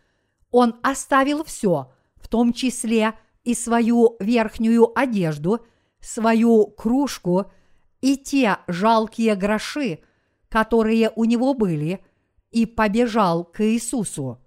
[0.52, 3.14] он оставил все, в том числе
[3.44, 5.66] и свою верхнюю одежду,
[6.00, 7.52] свою кружку
[8.02, 10.00] и те жалкие гроши,
[10.50, 12.04] которые у него были,
[12.52, 14.40] и побежал к Иисусу.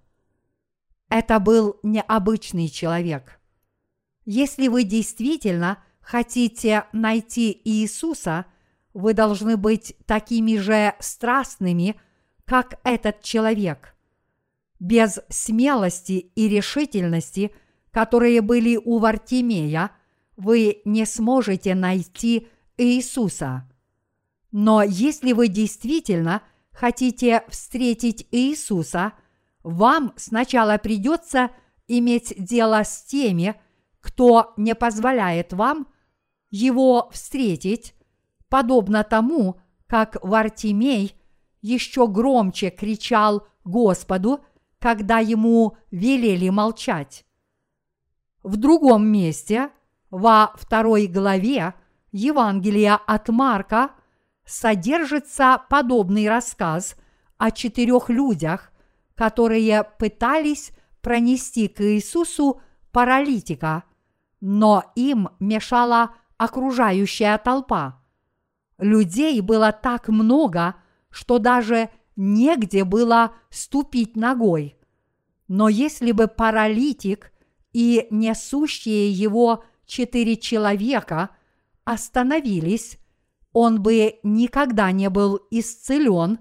[1.11, 3.41] Это был необычный человек.
[4.23, 8.45] Если вы действительно хотите найти Иисуса,
[8.93, 11.99] вы должны быть такими же страстными,
[12.45, 13.93] как этот человек.
[14.79, 17.51] Без смелости и решительности,
[17.91, 19.91] которые были у Вартимея,
[20.37, 22.47] вы не сможете найти
[22.77, 23.69] Иисуса.
[24.53, 26.41] Но если вы действительно
[26.71, 29.11] хотите встретить Иисуса–
[29.63, 31.51] вам сначала придется
[31.87, 33.55] иметь дело с теми,
[33.99, 35.87] кто не позволяет вам
[36.49, 37.93] его встретить,
[38.49, 41.15] подобно тому, как Вартимей
[41.61, 44.43] еще громче кричал Господу,
[44.79, 47.25] когда ему велели молчать.
[48.41, 49.69] В другом месте,
[50.09, 51.75] во второй главе
[52.11, 53.91] Евангелия от Марка,
[54.45, 56.95] содержится подобный рассказ
[57.37, 58.70] о четырех людях,
[59.15, 63.83] которые пытались пронести к Иисусу паралитика,
[64.39, 68.01] но им мешала окружающая толпа.
[68.77, 70.75] Людей было так много,
[71.09, 74.75] что даже негде было ступить ногой.
[75.47, 77.31] Но если бы паралитик
[77.73, 81.29] и несущие его четыре человека
[81.83, 82.97] остановились,
[83.53, 86.39] он бы никогда не был исцелен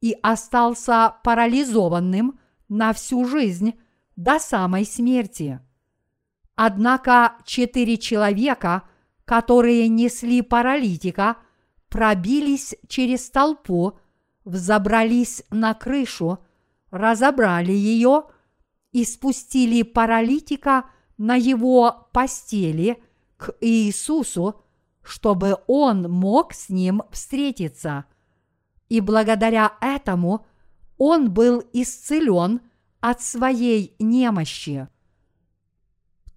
[0.00, 2.38] и остался парализованным
[2.68, 3.74] на всю жизнь
[4.16, 5.60] до самой смерти.
[6.54, 8.82] Однако четыре человека,
[9.24, 11.36] которые несли паралитика,
[11.88, 13.98] пробились через толпу,
[14.44, 16.38] взобрались на крышу,
[16.90, 18.24] разобрали ее
[18.92, 23.02] и спустили паралитика на его постели
[23.36, 24.60] к Иисусу,
[25.02, 28.04] чтобы он мог с ним встретиться.
[28.90, 30.44] И благодаря этому
[30.98, 32.60] он был исцелен
[33.00, 34.88] от своей немощи.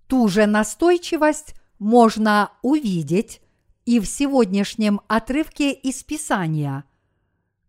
[0.07, 3.41] Ту же настойчивость можно увидеть
[3.85, 6.85] и в сегодняшнем отрывке из Писания,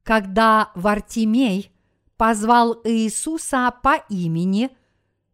[0.03, 1.73] когда Вартимей
[2.19, 4.71] позвал Иисуса по имени,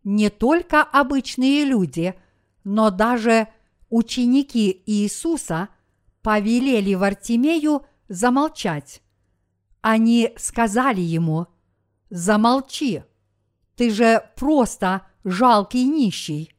[0.04, 2.14] не только обычные люди,
[2.62, 3.48] но даже
[3.90, 5.68] ученики Иисуса
[6.22, 9.02] повелели Вартимею замолчать.
[9.82, 11.46] Они сказали ему,
[12.10, 13.04] «Замолчи,
[13.76, 16.52] ты же просто жалкий нищий.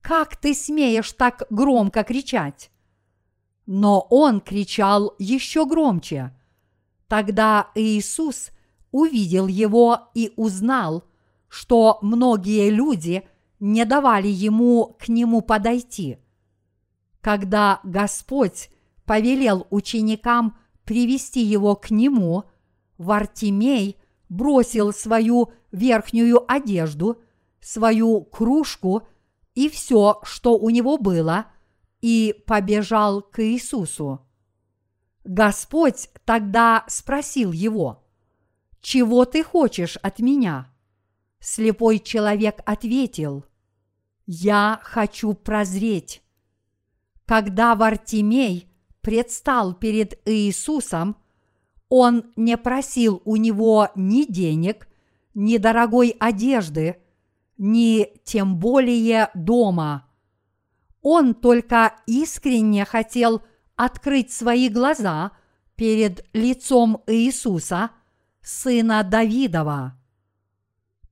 [0.00, 2.70] Как ты смеешь так громко кричать?»
[3.66, 6.32] Но он кричал еще громче.
[7.08, 8.50] Тогда Иисус
[8.92, 11.04] увидел его и узнал,
[11.48, 13.28] что многие люди
[13.58, 16.18] не давали ему к нему подойти.
[17.20, 18.70] Когда Господь
[19.04, 22.44] повелел ученикам привести его к нему,
[22.96, 23.98] Вартимей
[24.30, 27.20] бросил свою верхнюю одежду,
[27.60, 29.06] свою кружку
[29.54, 31.46] и все, что у него было,
[32.00, 34.20] и побежал к Иисусу.
[35.24, 38.04] Господь тогда спросил его,
[38.80, 40.72] «Чего ты хочешь от меня?»
[41.40, 43.44] Слепой человек ответил,
[44.26, 46.22] «Я хочу прозреть».
[47.24, 48.70] Когда Вартимей
[49.06, 51.16] предстал перед Иисусом,
[51.88, 54.88] он не просил у него ни денег,
[55.32, 56.96] ни дорогой одежды,
[57.56, 60.08] ни тем более дома.
[61.02, 63.42] Он только искренне хотел
[63.76, 65.30] открыть свои глаза
[65.76, 67.92] перед лицом Иисуса,
[68.42, 69.96] сына Давидова.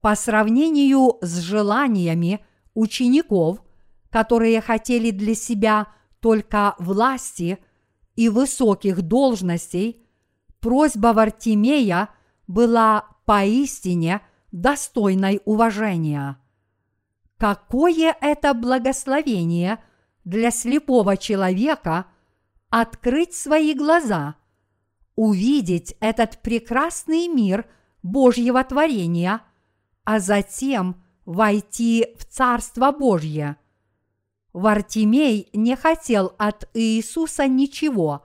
[0.01, 3.63] По сравнению с желаниями учеников,
[4.11, 5.87] которые хотели для себя
[6.19, 7.61] только власти
[8.17, 10.07] и высоких должностей,
[10.61, 12.11] просьба Вартимея
[12.47, 14.21] была поистине
[14.53, 16.39] достойной уважения.
[17.39, 19.83] Какое это благословение
[20.25, 22.07] для слепого человека
[22.71, 24.37] открыть свои глаза,
[25.17, 27.67] увидеть этот прекрасный мир
[28.03, 29.43] Божьего творения,
[30.05, 33.57] а затем войти в Царство Божье–
[34.55, 38.25] Вартимей не хотел от Иисуса ничего,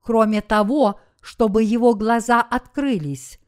[0.00, 3.38] кроме того, чтобы его глаза открылись.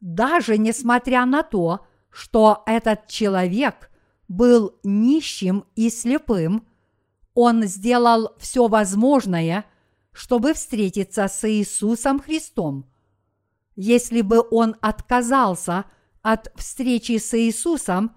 [0.00, 3.90] Даже несмотря на то, что этот человек
[4.28, 6.66] был нищим и слепым,
[7.34, 9.66] он сделал все возможное,
[10.12, 12.86] чтобы встретиться с Иисусом Христом.
[13.74, 15.84] Если бы он отказался
[16.22, 18.16] от встречи с Иисусом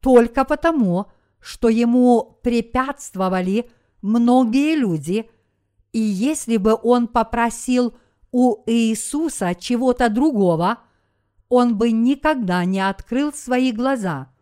[0.00, 1.19] только потому, что
[1.68, 3.70] ему препятствовали
[4.02, 5.30] многие люди,
[5.92, 7.96] и если бы он попросил
[8.30, 10.78] у Иисуса чего-то другого,
[11.48, 14.32] он бы никогда не открыл свои глаза.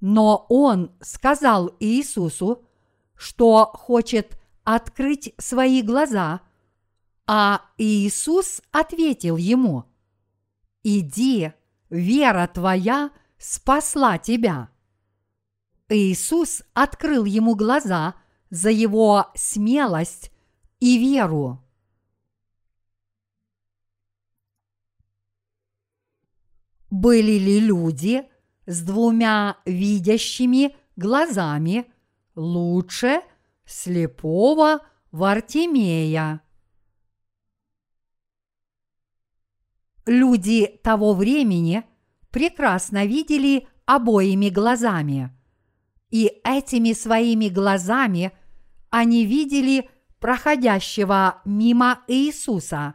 [0.00, 2.66] Но он сказал Иисусу,
[3.14, 6.40] что хочет открыть свои глаза,
[7.26, 9.84] а Иисус ответил ему,
[10.82, 11.52] «Иди,
[11.88, 14.71] вера твоя спасла тебя».
[15.92, 18.14] Иисус открыл ему глаза
[18.48, 20.32] за его смелость
[20.80, 21.62] и веру.
[26.90, 28.26] Были ли люди
[28.66, 31.92] с двумя видящими глазами
[32.34, 33.20] лучше
[33.66, 34.80] слепого
[35.10, 36.40] Вартимея?
[40.06, 41.84] Люди того времени
[42.30, 45.36] прекрасно видели обоими глазами–
[46.12, 48.32] и этими своими глазами
[48.90, 49.88] они видели
[50.20, 52.94] проходящего мимо Иисуса.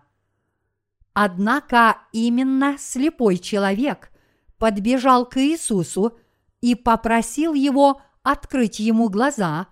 [1.14, 4.12] Однако именно слепой человек
[4.60, 6.18] подбежал к Иисусу
[6.62, 9.68] и попросил его открыть ему глаза,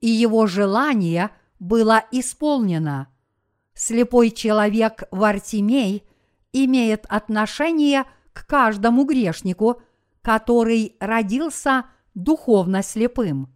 [0.00, 3.08] и его желание было исполнено.
[3.74, 6.04] Слепой человек Вартимей
[6.52, 9.82] имеет отношение к каждому грешнику,
[10.22, 11.86] который родился
[12.16, 13.54] духовно слепым.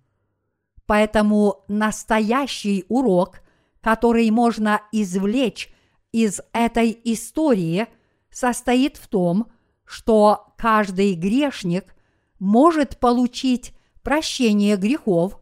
[0.87, 3.41] Поэтому настоящий урок,
[3.81, 5.73] который можно извлечь
[6.13, 7.89] из этой истории,
[8.31, 9.51] состоит в том,
[9.85, 11.97] что каждый грешник
[12.39, 15.41] может получить прощение грехов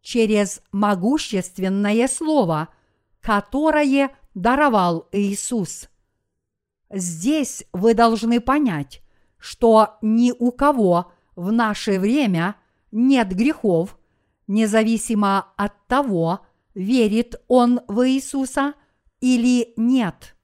[0.00, 2.68] через могущественное слово,
[3.20, 5.88] которое даровал Иисус.
[6.90, 9.02] Здесь вы должны понять,
[9.38, 12.56] что ни у кого в наше время
[12.92, 13.98] нет грехов,
[14.46, 16.40] независимо от того,
[16.74, 18.74] верит он в Иисуса
[19.20, 20.36] или нет.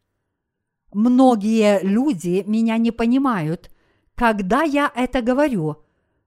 [0.92, 3.70] Многие люди меня не понимают,
[4.14, 5.84] когда я это говорю,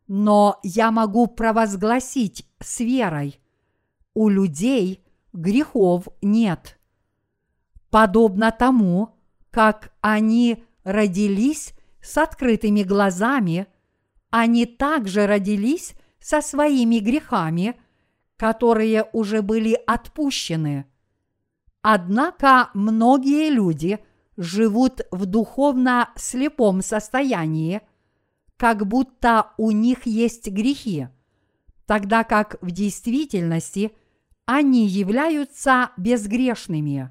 [0.08, 3.40] но я могу провозгласить с верой.
[4.14, 5.04] У людей
[5.34, 6.80] грехов нет.
[7.90, 9.16] Подобно тому,
[9.52, 13.68] как они родились с открытыми глазами,
[14.30, 17.80] они также родились со своими грехами,
[18.38, 20.86] которые уже были отпущены.
[21.82, 24.00] Однако многие люди
[24.38, 27.82] живут в духовно слепом состоянии,
[28.58, 31.08] как будто у них есть грехи,
[31.86, 33.92] тогда как в действительности
[34.46, 37.10] они являются безгрешными.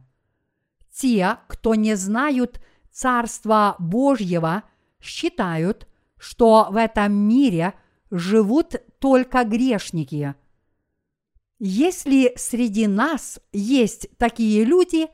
[0.93, 4.65] Те, кто не знают Царства Божьего,
[5.01, 5.87] считают,
[6.19, 7.75] что в этом мире
[8.11, 10.35] живут только грешники.
[11.59, 15.09] Если среди нас есть такие люди,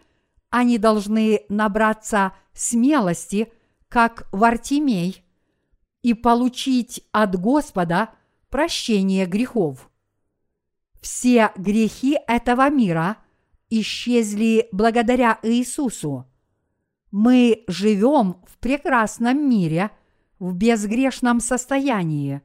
[0.51, 3.53] они должны набраться смелости,
[3.89, 5.25] как Вартимей,
[6.03, 8.11] и получить от Господа
[8.51, 9.91] прощение грехов.
[11.01, 13.17] Все грехи этого мира
[13.71, 16.27] исчезли благодаря Иисусу.
[17.11, 19.91] Мы живем в прекрасном мире,
[20.39, 22.43] в безгрешном состоянии.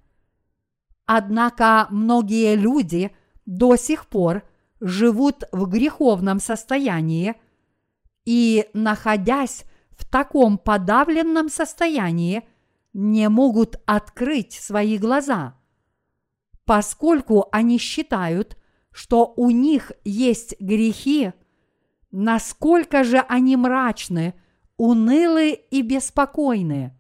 [1.12, 3.10] Однако многие люди
[3.48, 4.44] до сих пор
[4.80, 7.34] живут в греховном состоянии
[8.26, 12.48] и, находясь в таком подавленном состоянии,
[12.94, 15.56] не могут открыть свои глаза,
[16.64, 18.56] поскольку они считают,
[18.92, 21.34] что у них есть грехи,
[22.12, 24.36] насколько же они мрачны,
[24.78, 26.96] унылы и беспокойны,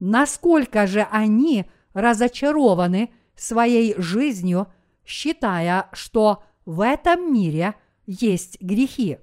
[0.00, 4.72] насколько же они разочарованы своей жизнью,
[5.04, 7.74] считая, что в этом мире
[8.06, 9.18] есть грехи.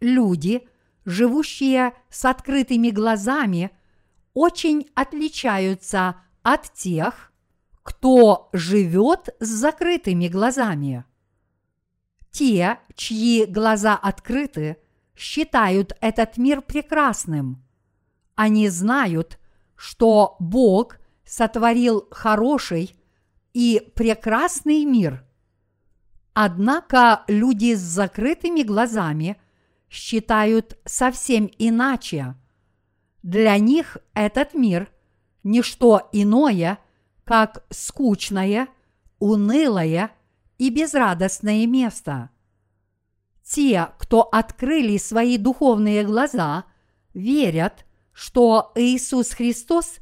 [0.00, 0.66] Люди,
[1.04, 3.70] живущие с открытыми глазами,
[4.34, 7.32] очень отличаются от тех,
[7.82, 11.04] кто живет с закрытыми глазами.
[12.30, 14.78] Те, чьи глаза открыты,
[15.14, 17.62] считают этот мир прекрасным.
[18.34, 19.38] Они знают,
[19.76, 20.98] что Бог
[21.32, 22.94] сотворил хороший
[23.54, 25.24] и прекрасный мир.
[26.34, 29.40] Однако люди с закрытыми глазами
[29.88, 32.34] считают совсем иначе.
[33.22, 34.90] Для них этот мир–
[35.42, 36.78] не что иное–
[37.24, 38.68] как скучное,
[39.18, 40.10] унылое
[40.58, 42.28] и безрадостное место.
[43.42, 46.64] Те, кто открыли свои духовные глаза,
[47.14, 49.96] верят, что Иисус Христос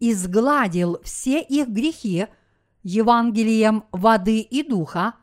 [0.00, 2.26] изгладил все их грехи
[2.82, 5.14] Евангелием воды и духа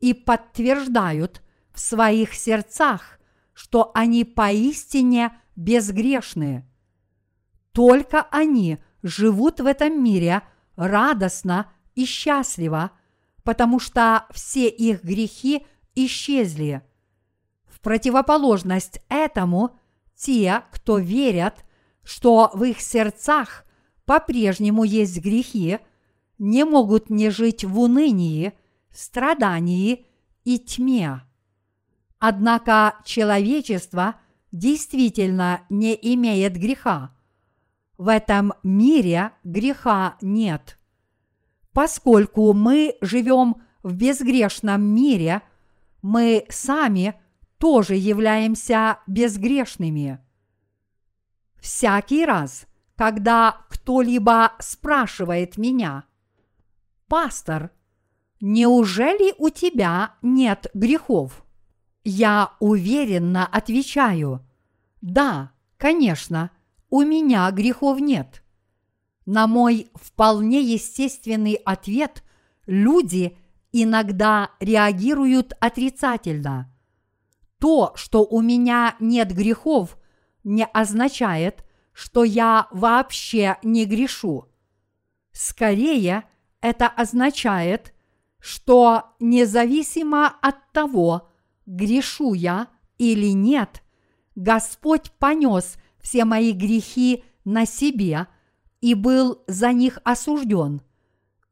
[0.00, 1.42] и подтверждают
[1.72, 3.20] в своих сердцах,
[3.52, 6.66] что они поистине безгрешны.
[7.72, 10.42] Только они живут в этом мире–
[10.80, 12.92] радостно и счастливо,
[13.44, 16.82] потому что все их грехи исчезли.
[17.66, 19.78] В противоположность этому,
[20.14, 21.64] те, кто верят,
[22.02, 23.64] что в их сердцах
[24.10, 25.78] по-прежнему есть грехи,
[26.36, 28.54] не могут не жить в унынии,
[28.90, 30.04] страдании
[30.42, 31.22] и тьме.
[32.18, 34.16] Однако человечество
[34.50, 37.14] действительно не имеет греха–
[37.98, 40.76] в этом мире греха нет.
[41.72, 45.42] Поскольку мы живем в безгрешном мире,
[46.00, 47.14] мы сами
[47.58, 50.18] тоже являемся безгрешными.
[51.60, 52.66] Всякий раз,
[53.00, 56.04] когда кто-либо спрашивает меня,
[57.08, 57.70] «Пастор,
[58.42, 61.42] Неужели у тебя нет грехов?
[62.04, 64.46] Я уверенно отвечаю,
[65.00, 66.50] да, конечно,
[66.90, 68.42] у меня грехов нет.
[69.24, 72.22] На мой вполне естественный ответ
[72.66, 73.38] люди
[73.72, 76.70] иногда реагируют отрицательно.
[77.58, 79.96] То, что у меня нет грехов,
[80.44, 84.46] не означает, что я вообще не грешу.
[85.32, 86.24] Скорее,
[86.60, 87.94] это означает,
[88.38, 91.30] что независимо от того,
[91.66, 92.68] грешу я
[92.98, 93.82] или нет,
[94.34, 98.26] Господь понес все мои грехи на себе
[98.80, 100.82] и был за них осужден,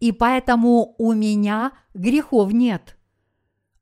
[0.01, 2.97] и поэтому у меня грехов нет.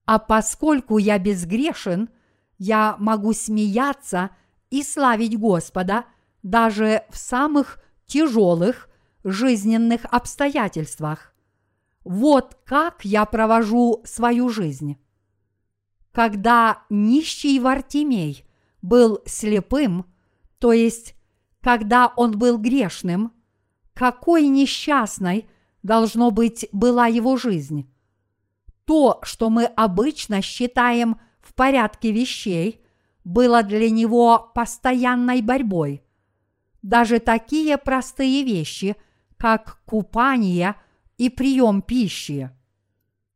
[0.05, 2.09] А поскольку я безгрешен,
[2.59, 4.31] я могу смеяться
[4.71, 6.07] и славить Господа
[6.47, 8.89] даже в самых тяжелых
[9.25, 11.35] жизненных обстоятельствах.
[12.05, 14.97] Вот как я провожу свою жизнь.
[16.13, 18.47] Когда нищий Вартимей
[18.81, 20.07] был слепым,
[20.61, 21.17] то есть
[21.61, 23.33] когда он был грешным,
[23.93, 25.49] какой несчастной
[25.83, 27.91] должно быть была его жизнь.
[28.85, 32.85] То, что мы обычно считаем в порядке вещей,
[33.25, 36.06] было для него постоянной борьбой.
[36.87, 38.95] Даже такие простые вещи,
[39.39, 40.77] как купание
[41.19, 42.49] и прием пищи.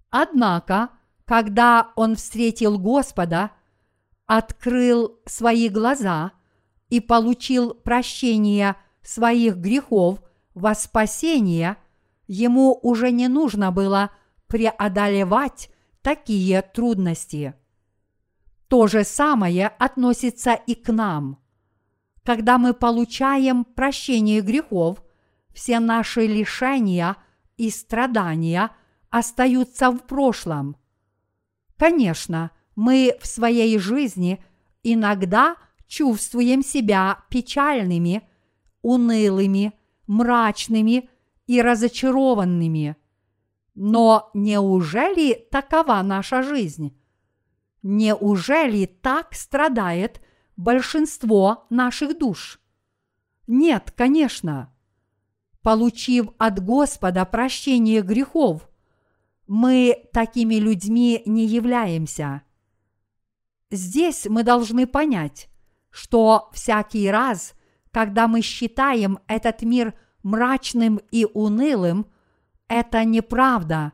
[0.09, 0.90] Однако,
[1.24, 3.51] когда он встретил Господа,
[4.26, 6.30] открыл свои глаза
[6.90, 10.22] и получил прощение своих грехов
[10.55, 11.76] во спасение,
[12.28, 14.12] ему уже не нужно было
[14.46, 15.70] преодолевать
[16.03, 17.55] такие трудности.
[18.68, 21.39] То же самое относится и к нам.
[22.24, 25.02] Когда мы получаем прощение грехов,
[25.52, 27.16] все наши лишения
[27.56, 28.70] и страдания
[29.10, 30.76] остаются в прошлом.
[31.76, 34.44] Конечно, мы в своей жизни
[34.82, 35.56] иногда
[35.86, 38.22] чувствуем себя печальными,
[38.82, 39.72] унылыми,
[40.06, 41.08] мрачными
[41.46, 42.96] и разочарованными.
[43.74, 46.96] Но неужели такова наша жизнь?
[47.82, 50.20] Неужели так страдает
[50.61, 52.61] большинство наших душ?
[53.46, 54.72] Нет, конечно.
[55.62, 58.68] Получив от Господа прощение грехов,
[59.46, 62.42] мы такими людьми не являемся.
[63.70, 65.48] Здесь мы должны понять,
[65.90, 67.54] что всякий раз,
[67.90, 72.06] когда мы считаем этот мир мрачным и унылым,
[72.68, 73.92] это неправда,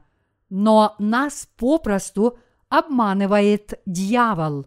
[0.50, 2.38] но нас попросту
[2.68, 4.66] обманывает дьявол.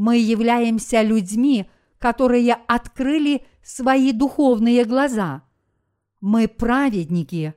[0.00, 5.42] Мы являемся людьми, которые открыли свои духовные глаза.
[6.22, 7.52] Мы праведники.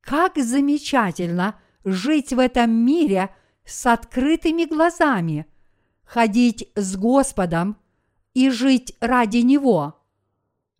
[0.00, 1.54] Как замечательно
[1.84, 3.32] жить в этом мире
[3.64, 5.46] с открытыми глазами,
[6.02, 7.76] ходить с Господом
[8.34, 10.02] и жить ради Него.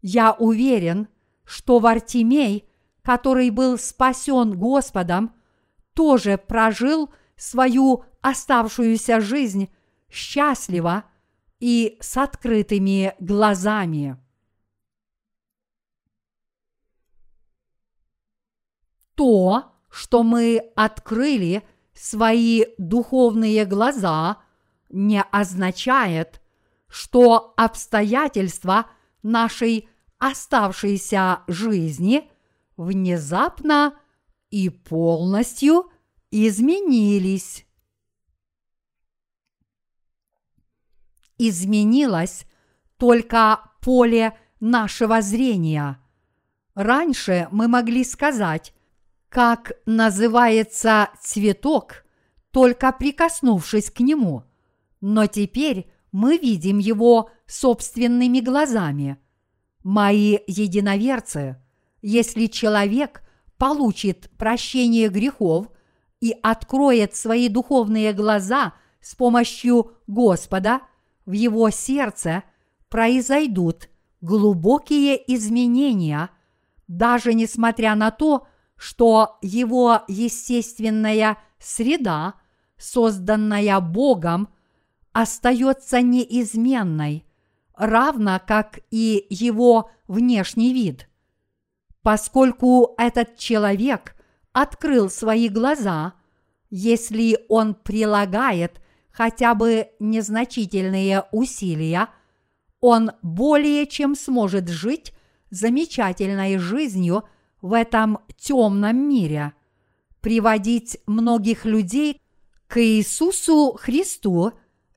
[0.01, 1.07] Я уверен,
[1.45, 2.69] что Вартимей,
[3.03, 5.33] который был спасен Господом,
[5.95, 7.09] тоже прожил–
[7.43, 9.69] свою оставшуюся жизнь
[10.13, 11.05] счастливо
[11.59, 14.19] и с открытыми глазами.
[19.15, 21.63] То, что мы открыли
[21.95, 24.39] свои духовные глаза,
[24.91, 26.43] не означает,
[26.89, 28.87] что обстоятельства
[29.23, 29.89] нашей
[30.19, 32.31] оставшейся жизни
[32.77, 33.99] внезапно
[34.51, 35.91] и полностью
[36.31, 37.67] изменились.
[41.49, 42.47] Изменилось
[42.99, 45.99] только поле нашего зрения.
[46.77, 48.73] Раньше мы могли сказать,
[49.29, 52.05] как называется цветок,
[52.53, 54.45] только прикоснувшись к нему,
[55.01, 59.19] но теперь мы видим его собственными глазами.
[59.83, 61.57] Мои единоверцы,
[62.03, 63.23] если человек
[63.59, 65.67] получит прощение грехов–
[66.23, 70.83] и откроет свои духовные глаза с помощью Господа,
[71.27, 72.45] в его сердце
[72.89, 73.89] произойдут
[74.21, 76.31] глубокие изменения,
[76.89, 78.47] даже несмотря на то,
[78.77, 82.35] что его естественная среда,
[82.77, 84.49] созданная Богом,
[85.13, 87.25] остается неизменной,
[87.75, 91.09] равно как и его внешний вид.
[92.03, 94.17] Поскольку этот человек
[94.53, 96.15] открыл свои глаза,
[96.71, 98.81] если он прилагает
[99.13, 102.09] хотя бы незначительные усилия,
[102.81, 105.15] он более чем сможет жить
[105.51, 107.25] замечательной жизнью
[107.61, 109.53] в этом темном мире,
[110.21, 112.21] приводить многих людей
[112.67, 114.53] к Иисусу Христу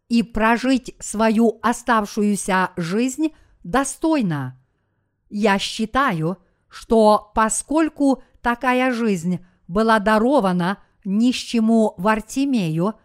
[0.08, 4.60] и прожить свою оставшуюся жизнь достойно.
[5.30, 6.38] Я считаю,
[6.70, 12.96] что поскольку такая жизнь была дарована нищему Вартимею,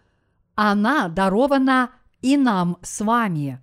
[0.62, 1.90] она дарована
[2.20, 3.62] и нам с вами.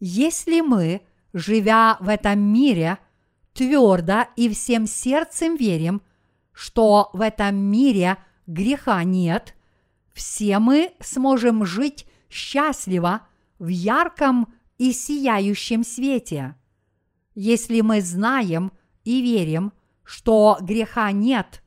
[0.00, 1.00] Если мы,
[1.32, 2.98] живя в этом мире,
[3.54, 6.02] твердо и всем сердцем верим,
[6.52, 9.54] что в этом мире греха нет,
[10.12, 13.22] все мы сможем жить счастливо
[13.58, 16.54] в ярком и сияющем свете.
[17.34, 18.72] Если мы знаем
[19.04, 21.62] и верим, что греха нет,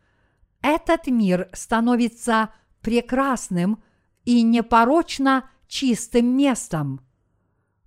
[0.61, 3.81] этот мир становится прекрасным
[4.27, 6.99] и непорочно чистым местом.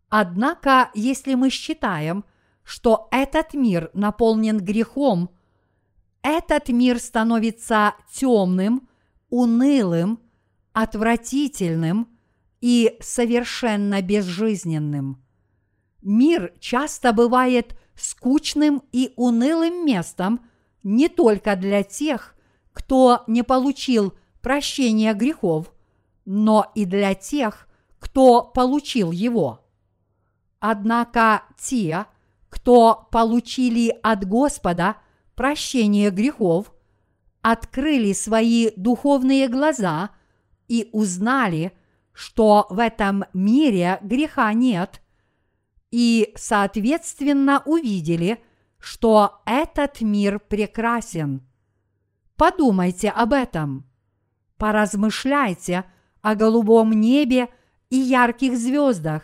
[0.08, 2.24] Однако, если мы считаем,
[2.62, 5.28] что этот мир наполнен грехом,
[6.22, 8.88] этот мир становится темным,
[9.28, 10.18] унылым,
[10.72, 12.08] отвратительным
[12.62, 15.22] и совершенно безжизненным.
[16.00, 20.40] Мир часто бывает скучным и унылым местом
[20.82, 22.34] не только для тех,
[22.72, 25.70] кто не получил прощения грехов,
[26.24, 27.68] но и для тех,
[27.98, 29.64] кто получил его.
[30.58, 32.06] Однако те,
[32.48, 34.96] кто получили от Господа
[35.34, 36.72] прощение грехов,
[37.42, 40.10] открыли свои духовные глаза
[40.68, 41.72] и узнали,
[42.12, 45.00] что в этом мире греха нет,
[45.90, 48.42] и, соответственно, увидели,
[48.78, 51.46] что этот мир прекрасен.
[52.36, 53.86] Подумайте об этом.
[54.56, 55.84] Поразмышляйте
[56.22, 57.48] о голубом небе
[57.88, 59.22] и ярких звездах,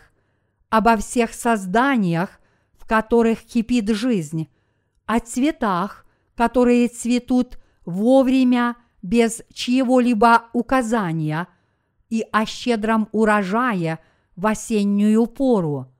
[0.69, 2.39] обо всех созданиях,
[2.77, 4.49] в которых кипит жизнь,
[5.05, 11.47] о цветах, которые цветут вовремя без чьего-либо указания,
[12.09, 13.99] и о щедром урожае
[14.35, 15.91] в осеннюю пору.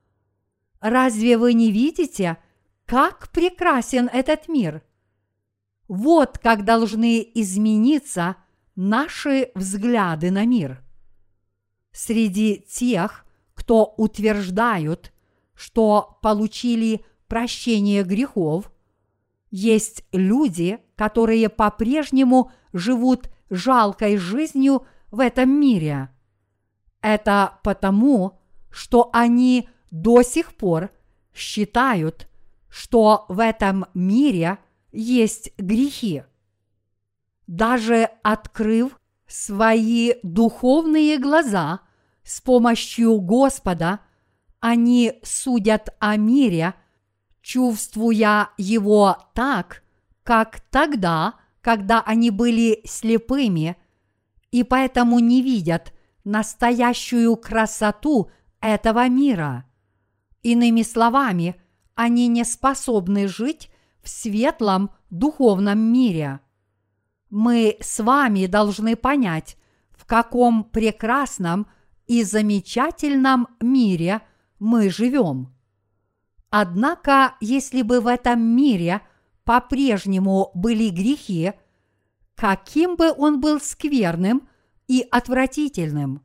[0.79, 2.37] Разве вы не видите,
[2.85, 4.83] как прекрасен этот мир?
[5.87, 8.37] Вот как должны измениться
[8.75, 10.83] наши взгляды на мир.
[11.97, 13.25] Среди тех,
[13.55, 15.11] кто утверждают,
[15.55, 18.71] что получили прощение грехов,
[19.49, 26.09] есть люди, которые по-прежнему живут жалкой жизнью в этом мире.
[27.01, 28.39] Это потому,
[28.69, 30.91] что они до сих пор
[31.33, 32.29] считают,
[32.69, 34.59] что в этом мире
[34.91, 36.25] есть грехи.
[37.47, 41.81] Даже открыв свои духовные глаза
[42.27, 44.01] с помощью Господа,
[44.59, 46.73] они судят о мире,
[47.41, 49.81] чувствуя его так,
[50.23, 53.77] как тогда, когда они были слепыми,
[54.51, 55.93] и поэтому не видят
[56.25, 59.65] настоящую красоту этого мира.
[60.43, 61.55] Иными словами,
[61.95, 63.71] они не способны жить
[64.03, 66.41] в светлом духовном мире.
[67.29, 69.55] Мы с вами должны понять,
[69.91, 71.67] в каком прекрасном
[72.07, 74.21] и замечательном мире
[74.59, 75.53] мы живем.
[76.49, 79.01] Однако, если бы в этом мире
[79.43, 81.53] по-прежнему были грехи,
[82.35, 84.47] каким бы он был скверным
[84.87, 86.23] и отвратительным,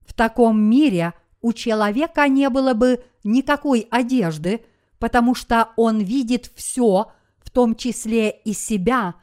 [0.00, 4.64] в таком мире у человека не было бы никакой одежды,
[4.98, 9.14] потому что он видит все, в том числе и себя,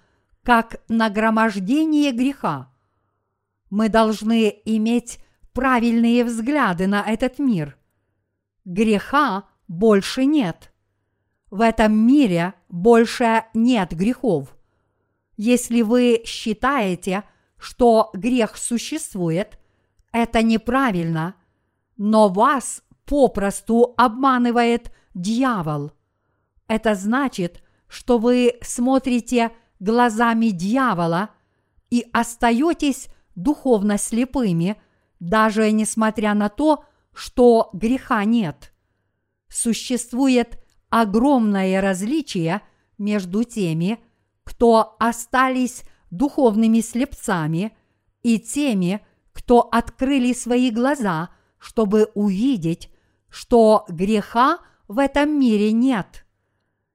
[0.44, 2.72] как нагромождение греха.
[3.70, 5.20] Мы должны иметь
[5.56, 7.78] правильные взгляды на этот мир.
[8.66, 10.72] Греха больше нет.
[11.50, 14.56] В этом мире больше нет грехов.
[15.38, 17.24] Если вы считаете,
[17.58, 19.58] что грех существует,
[20.12, 21.36] это неправильно,
[21.96, 25.94] но вас попросту обманывает дьявол.
[26.68, 31.30] Это значит, что вы смотрите глазами дьявола
[31.90, 34.76] и остаетесь духовно слепыми,
[35.30, 38.74] даже несмотря на то, что греха нет.
[39.50, 40.60] Существует
[40.90, 42.62] огромное различие
[42.98, 44.00] между теми,
[44.44, 47.76] кто остались духовными слепцами,
[48.22, 49.02] и теми,
[49.34, 52.90] кто открыли свои глаза, чтобы увидеть,
[53.30, 56.26] что греха в этом мире нет.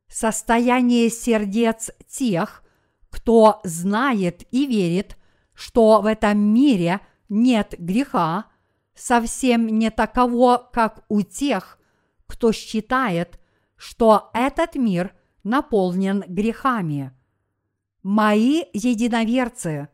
[0.09, 2.65] Состояние сердец тех,
[3.11, 5.17] кто знает и верит,
[5.55, 7.01] что в этом мире
[7.31, 8.47] нет греха,
[8.95, 11.79] совсем не таково, как у тех,
[12.27, 13.41] кто считает,
[13.77, 17.13] что этот мир наполнен грехами.
[18.03, 19.89] Мои единоверцы,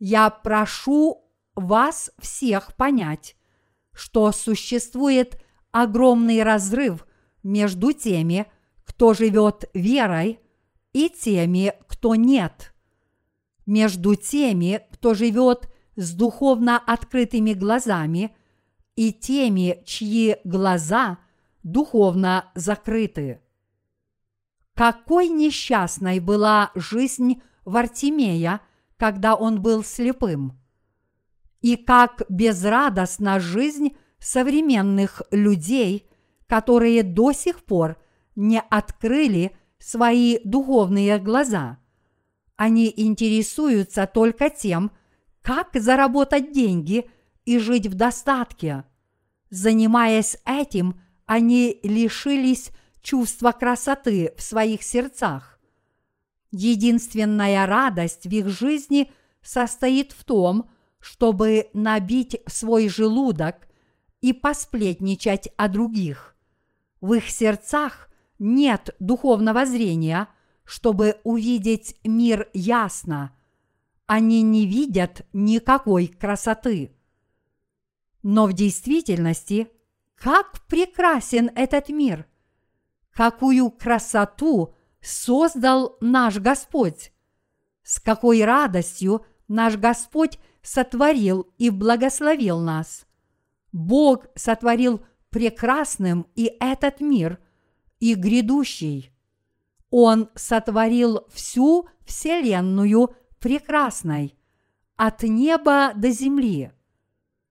[0.00, 3.36] я прошу вас всех понять,
[3.92, 7.06] что существует огромный разрыв
[7.42, 8.46] между теми,
[8.84, 10.40] кто живет верой,
[10.92, 12.74] и теми, кто нет.
[13.66, 15.69] Между теми, кто живет
[16.00, 18.34] с духовно открытыми глазами,
[18.96, 21.18] и теми, чьи глаза
[21.62, 23.40] духовно закрыты.
[24.74, 28.62] Какой несчастной была жизнь Вартимея,
[28.96, 30.58] когда он был слепым.
[31.60, 36.08] И как безрадостна жизнь современных людей,
[36.46, 37.98] которые до сих пор
[38.36, 41.78] не открыли свои духовные глаза.
[42.56, 44.92] Они интересуются только тем,
[45.42, 47.10] как заработать деньги
[47.44, 48.84] и жить в достатке.
[49.50, 52.70] Занимаясь этим, они лишились
[53.02, 55.58] чувства красоты в своих сердцах.
[56.52, 59.10] Единственная радость в их жизни
[59.42, 60.68] состоит в том,
[60.98, 63.68] чтобы набить свой желудок
[64.20, 66.36] и посплетничать о других.
[67.00, 70.28] В их сердцах нет духовного зрения,
[70.64, 73.34] чтобы увидеть мир ясно.
[74.12, 76.96] Они не видят никакой красоты.
[78.24, 79.70] Но в действительности,
[80.16, 82.26] как прекрасен этот мир!
[83.12, 87.12] Какую красоту создал наш Господь!
[87.84, 93.06] С какой радостью наш Господь сотворил и благословил нас!
[93.70, 97.38] Бог сотворил прекрасным и этот мир,
[98.00, 99.12] и грядущий.
[99.88, 104.36] Он сотворил всю Вселенную прекрасной,
[104.96, 106.72] от неба до земли.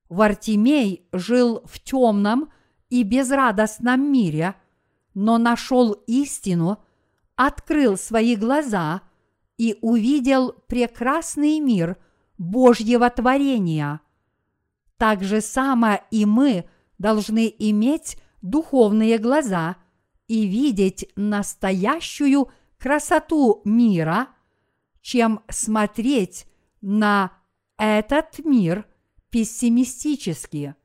[0.08, 2.52] Вартимей жил в темном
[2.90, 4.56] и безрадостном мире,
[5.14, 6.84] но нашел истину,
[7.36, 9.02] открыл свои глаза
[9.58, 11.98] и увидел прекрасный мир
[12.38, 14.02] Божьего творения.
[14.98, 19.78] Так же само и мы должны иметь духовные глаза
[20.28, 24.30] и видеть настоящую красоту мира,
[25.02, 26.46] чем смотреть
[26.82, 27.32] на
[27.78, 28.86] этот мир–
[29.30, 30.76] пессимистически.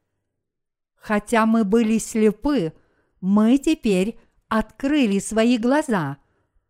[0.94, 2.72] Хотя мы были слепы,
[3.20, 6.18] мы теперь открыли свои глаза,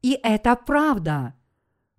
[0.03, 1.35] и это правда.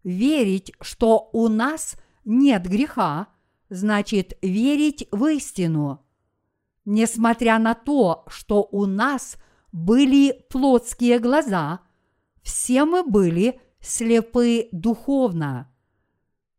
[0.04, 3.28] Верить, что у нас нет греха,
[3.70, 6.06] значит верить в истину.
[6.86, 9.38] Несмотря на то, что у нас
[9.72, 11.80] были плотские глаза,
[12.44, 15.72] все мы были слепы духовно.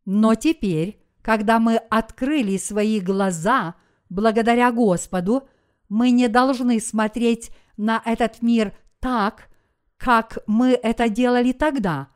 [0.05, 3.75] Но теперь когда мы открыли свои глаза
[4.09, 5.49] благодаря Господу,
[5.89, 9.49] мы не должны смотреть на этот мир так,
[9.97, 12.07] как мы это делали тогда,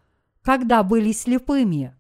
[0.43, 1.93] когда были слепыми.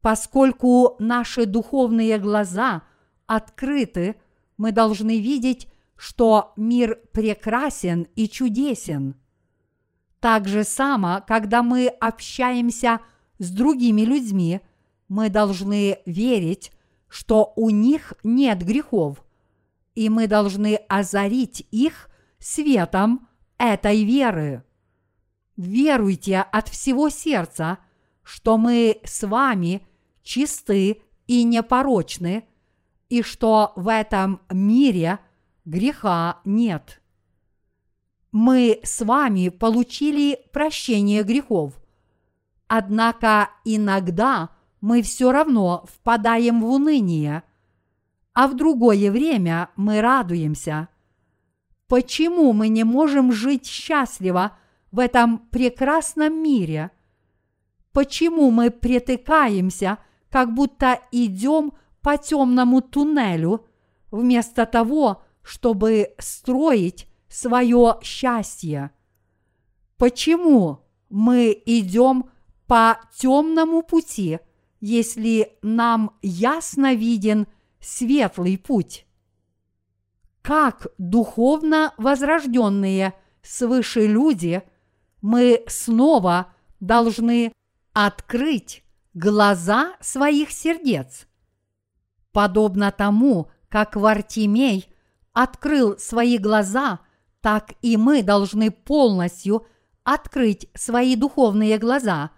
[0.00, 2.84] Поскольку наши духовные глаза
[3.26, 4.16] открыты,
[4.56, 9.16] мы должны видеть, что мир прекрасен и чудесен.
[10.22, 13.00] Так же само, когда мы общаемся
[13.38, 14.62] с другими людьми–
[15.12, 16.72] мы должны верить,
[17.06, 19.22] что у них нет грехов,
[19.94, 22.08] и мы должны озарить их
[22.38, 24.64] светом этой веры.
[25.58, 27.76] Веруйте от всего сердца,
[28.22, 29.86] что мы с вами
[30.22, 32.46] чисты и непорочны,
[33.10, 35.18] и что в этом мире
[35.66, 37.01] греха нет.
[38.32, 41.74] Мы с вами получили прощение грехов.
[42.66, 44.48] Однако иногда–
[44.82, 47.44] мы все равно впадаем в уныние,
[48.34, 50.88] а в другое время мы радуемся.
[51.86, 54.58] Почему мы не можем жить счастливо
[54.90, 56.90] в этом прекрасном мире?
[57.92, 59.98] Почему мы притыкаемся,
[60.30, 63.64] как будто идем по темному туннелю,
[64.10, 68.90] вместо того, чтобы строить свое счастье?
[69.96, 72.30] Почему мы идем
[72.66, 74.38] по темному пути–
[74.82, 77.46] если нам ясно виден
[77.80, 79.06] светлый путь.
[80.42, 84.64] Как духовно возрожденные свыше люди,
[85.20, 87.52] мы снова должны
[87.92, 88.82] открыть
[89.14, 91.28] глаза своих сердец.
[92.32, 94.92] Подобно тому, как Вартимей
[95.32, 96.98] открыл свои глаза,
[97.42, 99.66] так и мы должны полностью
[100.04, 102.30] открыть свои духовные глаза,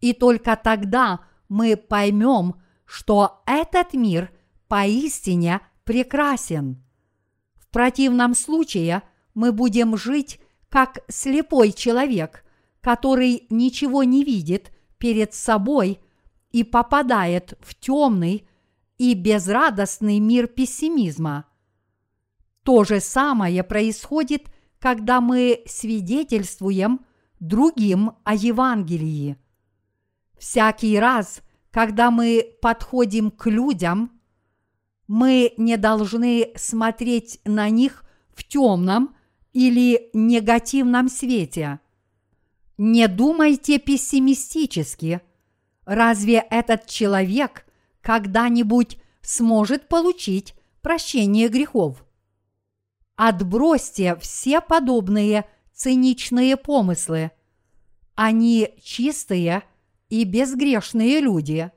[0.00, 4.30] и только тогда– мы поймем, что этот мир
[4.68, 6.82] поистине прекрасен.
[7.54, 9.02] В противном случае
[9.34, 12.44] мы будем жить как слепой человек,
[12.80, 16.00] который ничего не видит, перед собой
[16.52, 18.48] и попадает в темный
[18.96, 21.44] и безрадостный мир пессимизма.
[22.66, 24.48] То же самое происходит,
[24.80, 27.06] когда мы свидетельствуем
[27.38, 29.36] другим о Евангелии.
[30.36, 34.20] Всякий раз, когда мы подходим к людям,
[35.06, 38.04] мы не должны смотреть на них
[38.34, 39.14] в темном
[39.52, 41.78] или негативном свете.
[42.78, 45.20] Не думайте пессимистически.
[45.84, 47.64] Разве этот человек
[48.00, 52.05] когда-нибудь сможет получить прощение грехов?
[53.16, 57.32] Отбросьте все подобные циничные помыслы.
[58.14, 59.62] Они чистые
[60.08, 61.70] и безгрешные люди.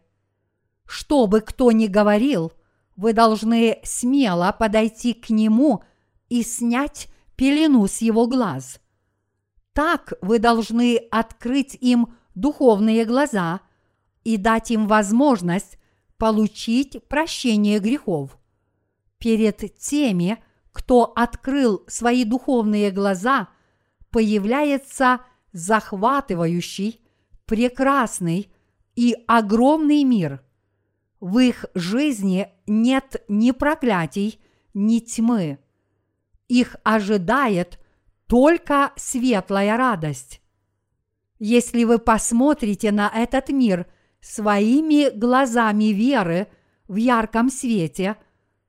[0.86, 2.52] Что бы кто ни говорил,
[2.96, 5.84] вы должны смело подойти к нему
[6.28, 8.82] и снять пелену с его глаз.
[9.74, 13.62] Так вы должны открыть им духовные глаза
[14.26, 15.78] и дать им возможность
[16.18, 18.38] получить прощение грехов.
[19.20, 20.44] Перед теми,
[20.80, 23.50] кто открыл свои духовные глаза,
[24.10, 25.22] появляется
[25.52, 27.02] захватывающий,
[27.46, 28.52] прекрасный
[28.96, 30.42] и огромный мир.
[31.20, 34.40] В их жизни нет ни проклятий,
[34.74, 35.60] ни тьмы
[36.50, 37.80] их ожидает
[38.28, 40.42] только светлая радость.
[41.38, 43.86] Если вы посмотрите на этот мир
[44.20, 46.48] своими глазами веры
[46.88, 48.18] в ярком свете,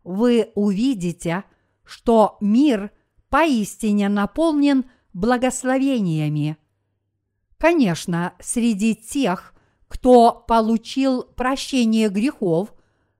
[0.04, 1.42] вы увидите,
[1.90, 2.90] что мир
[3.28, 6.56] поистине наполнен благословениями.
[7.58, 9.54] Конечно, среди тех,
[9.88, 12.72] кто получил прощение грехов,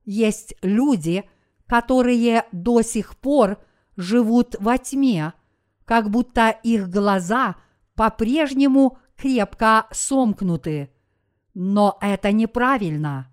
[0.05, 1.25] есть люди,
[1.67, 3.59] которые до сих пор–
[4.01, 5.35] живут во тьме,
[5.85, 7.57] как будто их глаза
[7.95, 10.91] по-прежнему крепко сомкнуты.
[11.55, 13.33] Но это неправильно.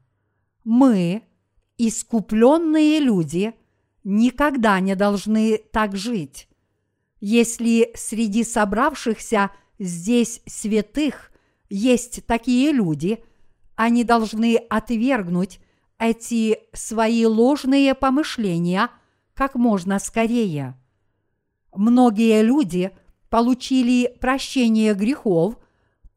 [0.64, 1.24] Мы,
[1.78, 3.54] искупленные люди,
[4.08, 6.48] никогда не должны так жить.
[7.20, 11.32] Если среди собравшихся здесь святых
[11.70, 13.24] есть такие люди,
[13.76, 15.60] они должны отвергнуть
[16.00, 18.90] эти свои ложные помышления–
[19.38, 20.76] как можно скорее.
[21.74, 22.92] Многие люди
[23.30, 25.60] получили прощение грехов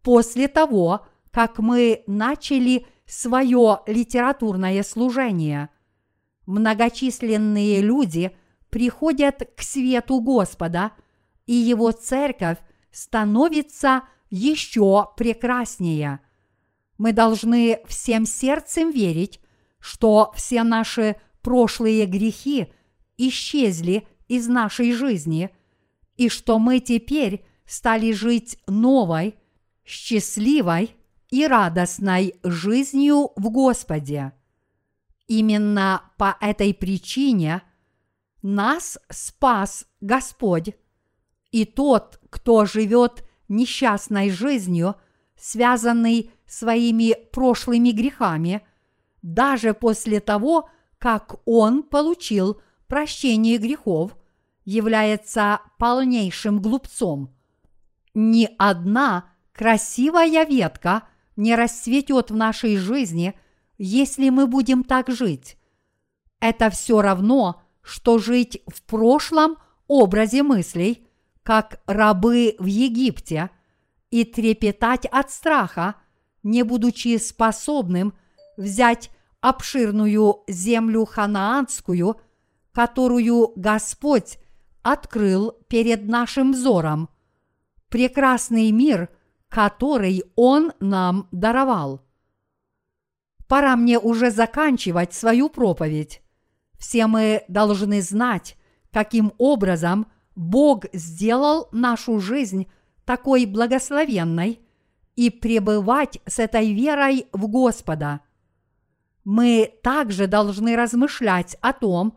[0.03, 5.68] после того, как мы начали свое литературное служение.
[6.51, 8.37] Многочисленные люди
[8.71, 10.93] приходят к свету Господа,
[11.47, 12.59] и его церковь
[12.91, 16.21] становится еще прекраснее.
[16.99, 19.41] Мы должны всем сердцем верить,
[19.79, 22.73] что все наши прошлые грехи–
[23.29, 25.51] исчезли из нашей жизни,
[26.17, 29.37] и что мы теперь стали жить новой,
[29.85, 30.97] счастливой
[31.31, 34.33] и радостной жизнью в Господе.
[35.31, 37.62] Именно по этой причине
[38.43, 40.74] нас спас Господь,
[41.53, 44.97] и тот, кто живет несчастной жизнью,
[45.37, 48.66] связанный своими прошлыми грехами,
[49.22, 50.68] даже после того,
[50.99, 54.17] как он получил прощение грехов
[54.64, 57.33] является полнейшим глупцом.
[58.14, 61.05] Ни одна красивая ветка
[61.37, 63.38] не расцветет в нашей жизни,
[63.83, 65.57] если мы будем так жить.
[66.39, 69.57] Это все равно, что жить в прошлом
[69.89, 71.07] образе мыслей,
[71.43, 73.51] как рабы в Египте,
[74.11, 75.95] и трепетать от страха,
[76.43, 78.15] не будучи способным
[78.57, 82.21] взять обширную землю ханаанскую–
[82.73, 84.39] которую Господь
[84.83, 87.09] открыл перед нашим взором,
[87.89, 89.09] прекрасный мир,
[89.49, 92.03] который Он нам даровал.
[93.51, 96.22] Пора мне уже заканчивать свою проповедь.
[96.79, 98.57] Все мы должны знать,
[98.93, 100.07] каким образом
[100.37, 102.68] Бог сделал нашу жизнь
[103.05, 104.61] такой благословенной
[105.17, 108.21] и пребывать с этой верой в Господа.
[109.25, 112.17] Мы также должны размышлять о том,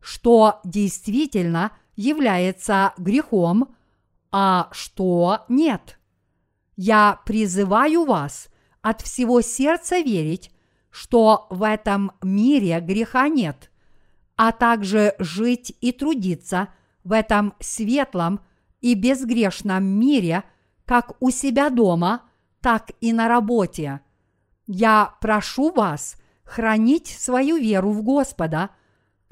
[0.00, 3.76] что действительно является грехом,
[4.32, 6.00] а что нет.
[6.74, 8.48] Я призываю вас
[8.80, 10.51] от всего сердца верить,
[10.92, 13.72] что в этом мире греха нет,
[14.36, 16.68] а также жить и трудиться
[17.02, 18.38] в этом светлом
[18.80, 20.44] и безгрешном мире
[20.84, 22.22] как у себя дома,
[22.60, 24.02] так и на работе.
[24.68, 28.70] Я прошу вас хранить свою веру в Господа–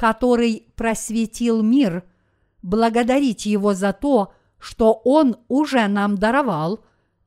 [0.00, 2.04] который просветил мир,
[2.62, 6.82] благодарить Его за то, что Он уже нам даровал,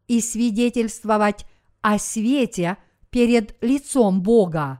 [0.07, 1.45] и свидетельствовать
[1.81, 2.77] о свете
[3.13, 4.79] перед лицом Бога.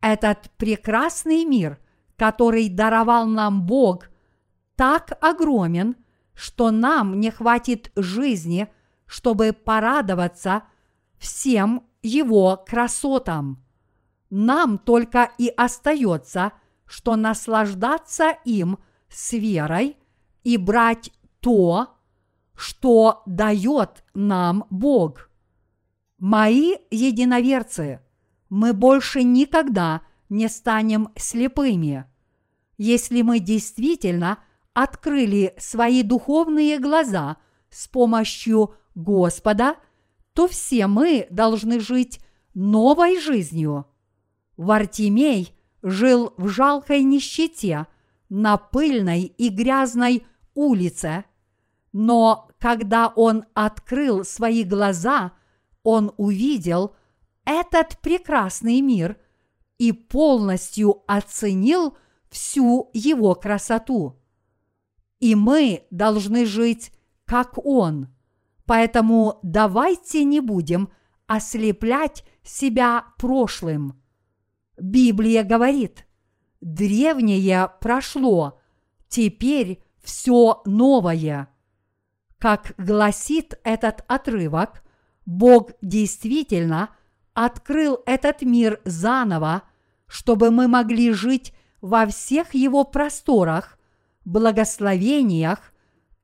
[0.00, 1.80] Этот прекрасный мир,
[2.14, 4.08] который даровал нам Бог,
[4.76, 5.96] так огромен,
[6.32, 8.68] что нам не хватит жизни,
[9.04, 10.62] чтобы порадоваться
[11.18, 13.60] всем его красотам.
[14.30, 16.52] Нам только и остается,
[16.86, 18.78] что наслаждаться им
[19.08, 19.96] с верой
[20.44, 21.10] и брать
[21.40, 21.96] то,
[22.54, 25.29] что дает нам Бог.
[26.20, 28.00] Мои единоверцы,
[28.50, 32.04] мы больше никогда не станем слепыми.
[32.76, 34.38] Если мы действительно
[34.74, 37.38] открыли свои духовные глаза
[37.70, 39.76] с помощью Господа,
[40.34, 42.20] то все мы должны жить
[42.52, 43.86] новой жизнью.
[44.58, 47.86] Вартимей жил в жалкой нищете
[48.28, 51.24] на пыльной и грязной улице,
[51.94, 55.32] но когда он открыл свои глаза,
[55.82, 56.94] он увидел
[57.44, 59.18] этот прекрасный мир
[59.78, 61.96] и полностью оценил
[62.28, 64.20] всю его красоту.
[65.18, 66.92] И мы должны жить,
[67.24, 68.08] как он.
[68.66, 70.90] Поэтому давайте не будем
[71.26, 74.00] ослеплять себя прошлым.
[74.78, 76.06] Библия говорит,
[76.60, 78.60] древнее прошло,
[79.08, 81.48] теперь все новое.
[82.38, 84.82] Как гласит этот отрывок,
[85.30, 86.90] Бог действительно
[87.34, 89.62] открыл этот мир заново,
[90.08, 93.78] чтобы мы могли жить во всех его просторах,
[94.24, 95.72] благословениях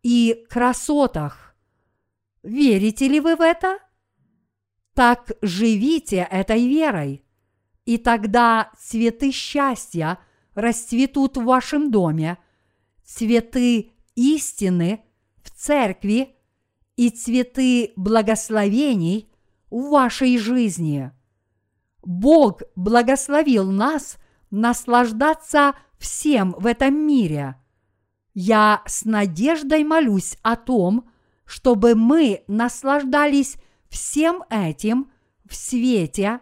[0.03, 1.55] и красотах.
[2.43, 3.79] Верите ли вы в это?
[4.93, 7.25] Так живите этой верой,
[7.85, 10.19] и тогда цветы счастья
[10.57, 12.39] расцветут в вашем доме,
[13.05, 15.05] цветы истины
[15.45, 16.36] в церкви
[16.97, 19.31] и цветы благословений
[19.71, 21.13] в вашей жизни.
[22.03, 24.17] Бог благословил нас
[24.51, 27.57] наслаждаться всем в этом мире.
[28.35, 31.09] Я с надеждой молюсь о том,
[31.45, 33.57] чтобы мы наслаждались
[33.89, 35.11] всем этим
[35.49, 36.41] в свете,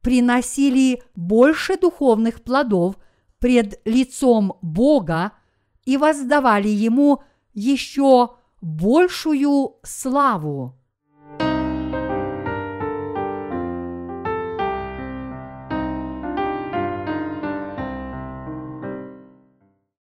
[0.00, 2.96] приносили больше духовных плодов
[3.38, 5.32] пред лицом Бога
[5.84, 7.22] и воздавали Ему
[7.54, 10.78] еще большую славу.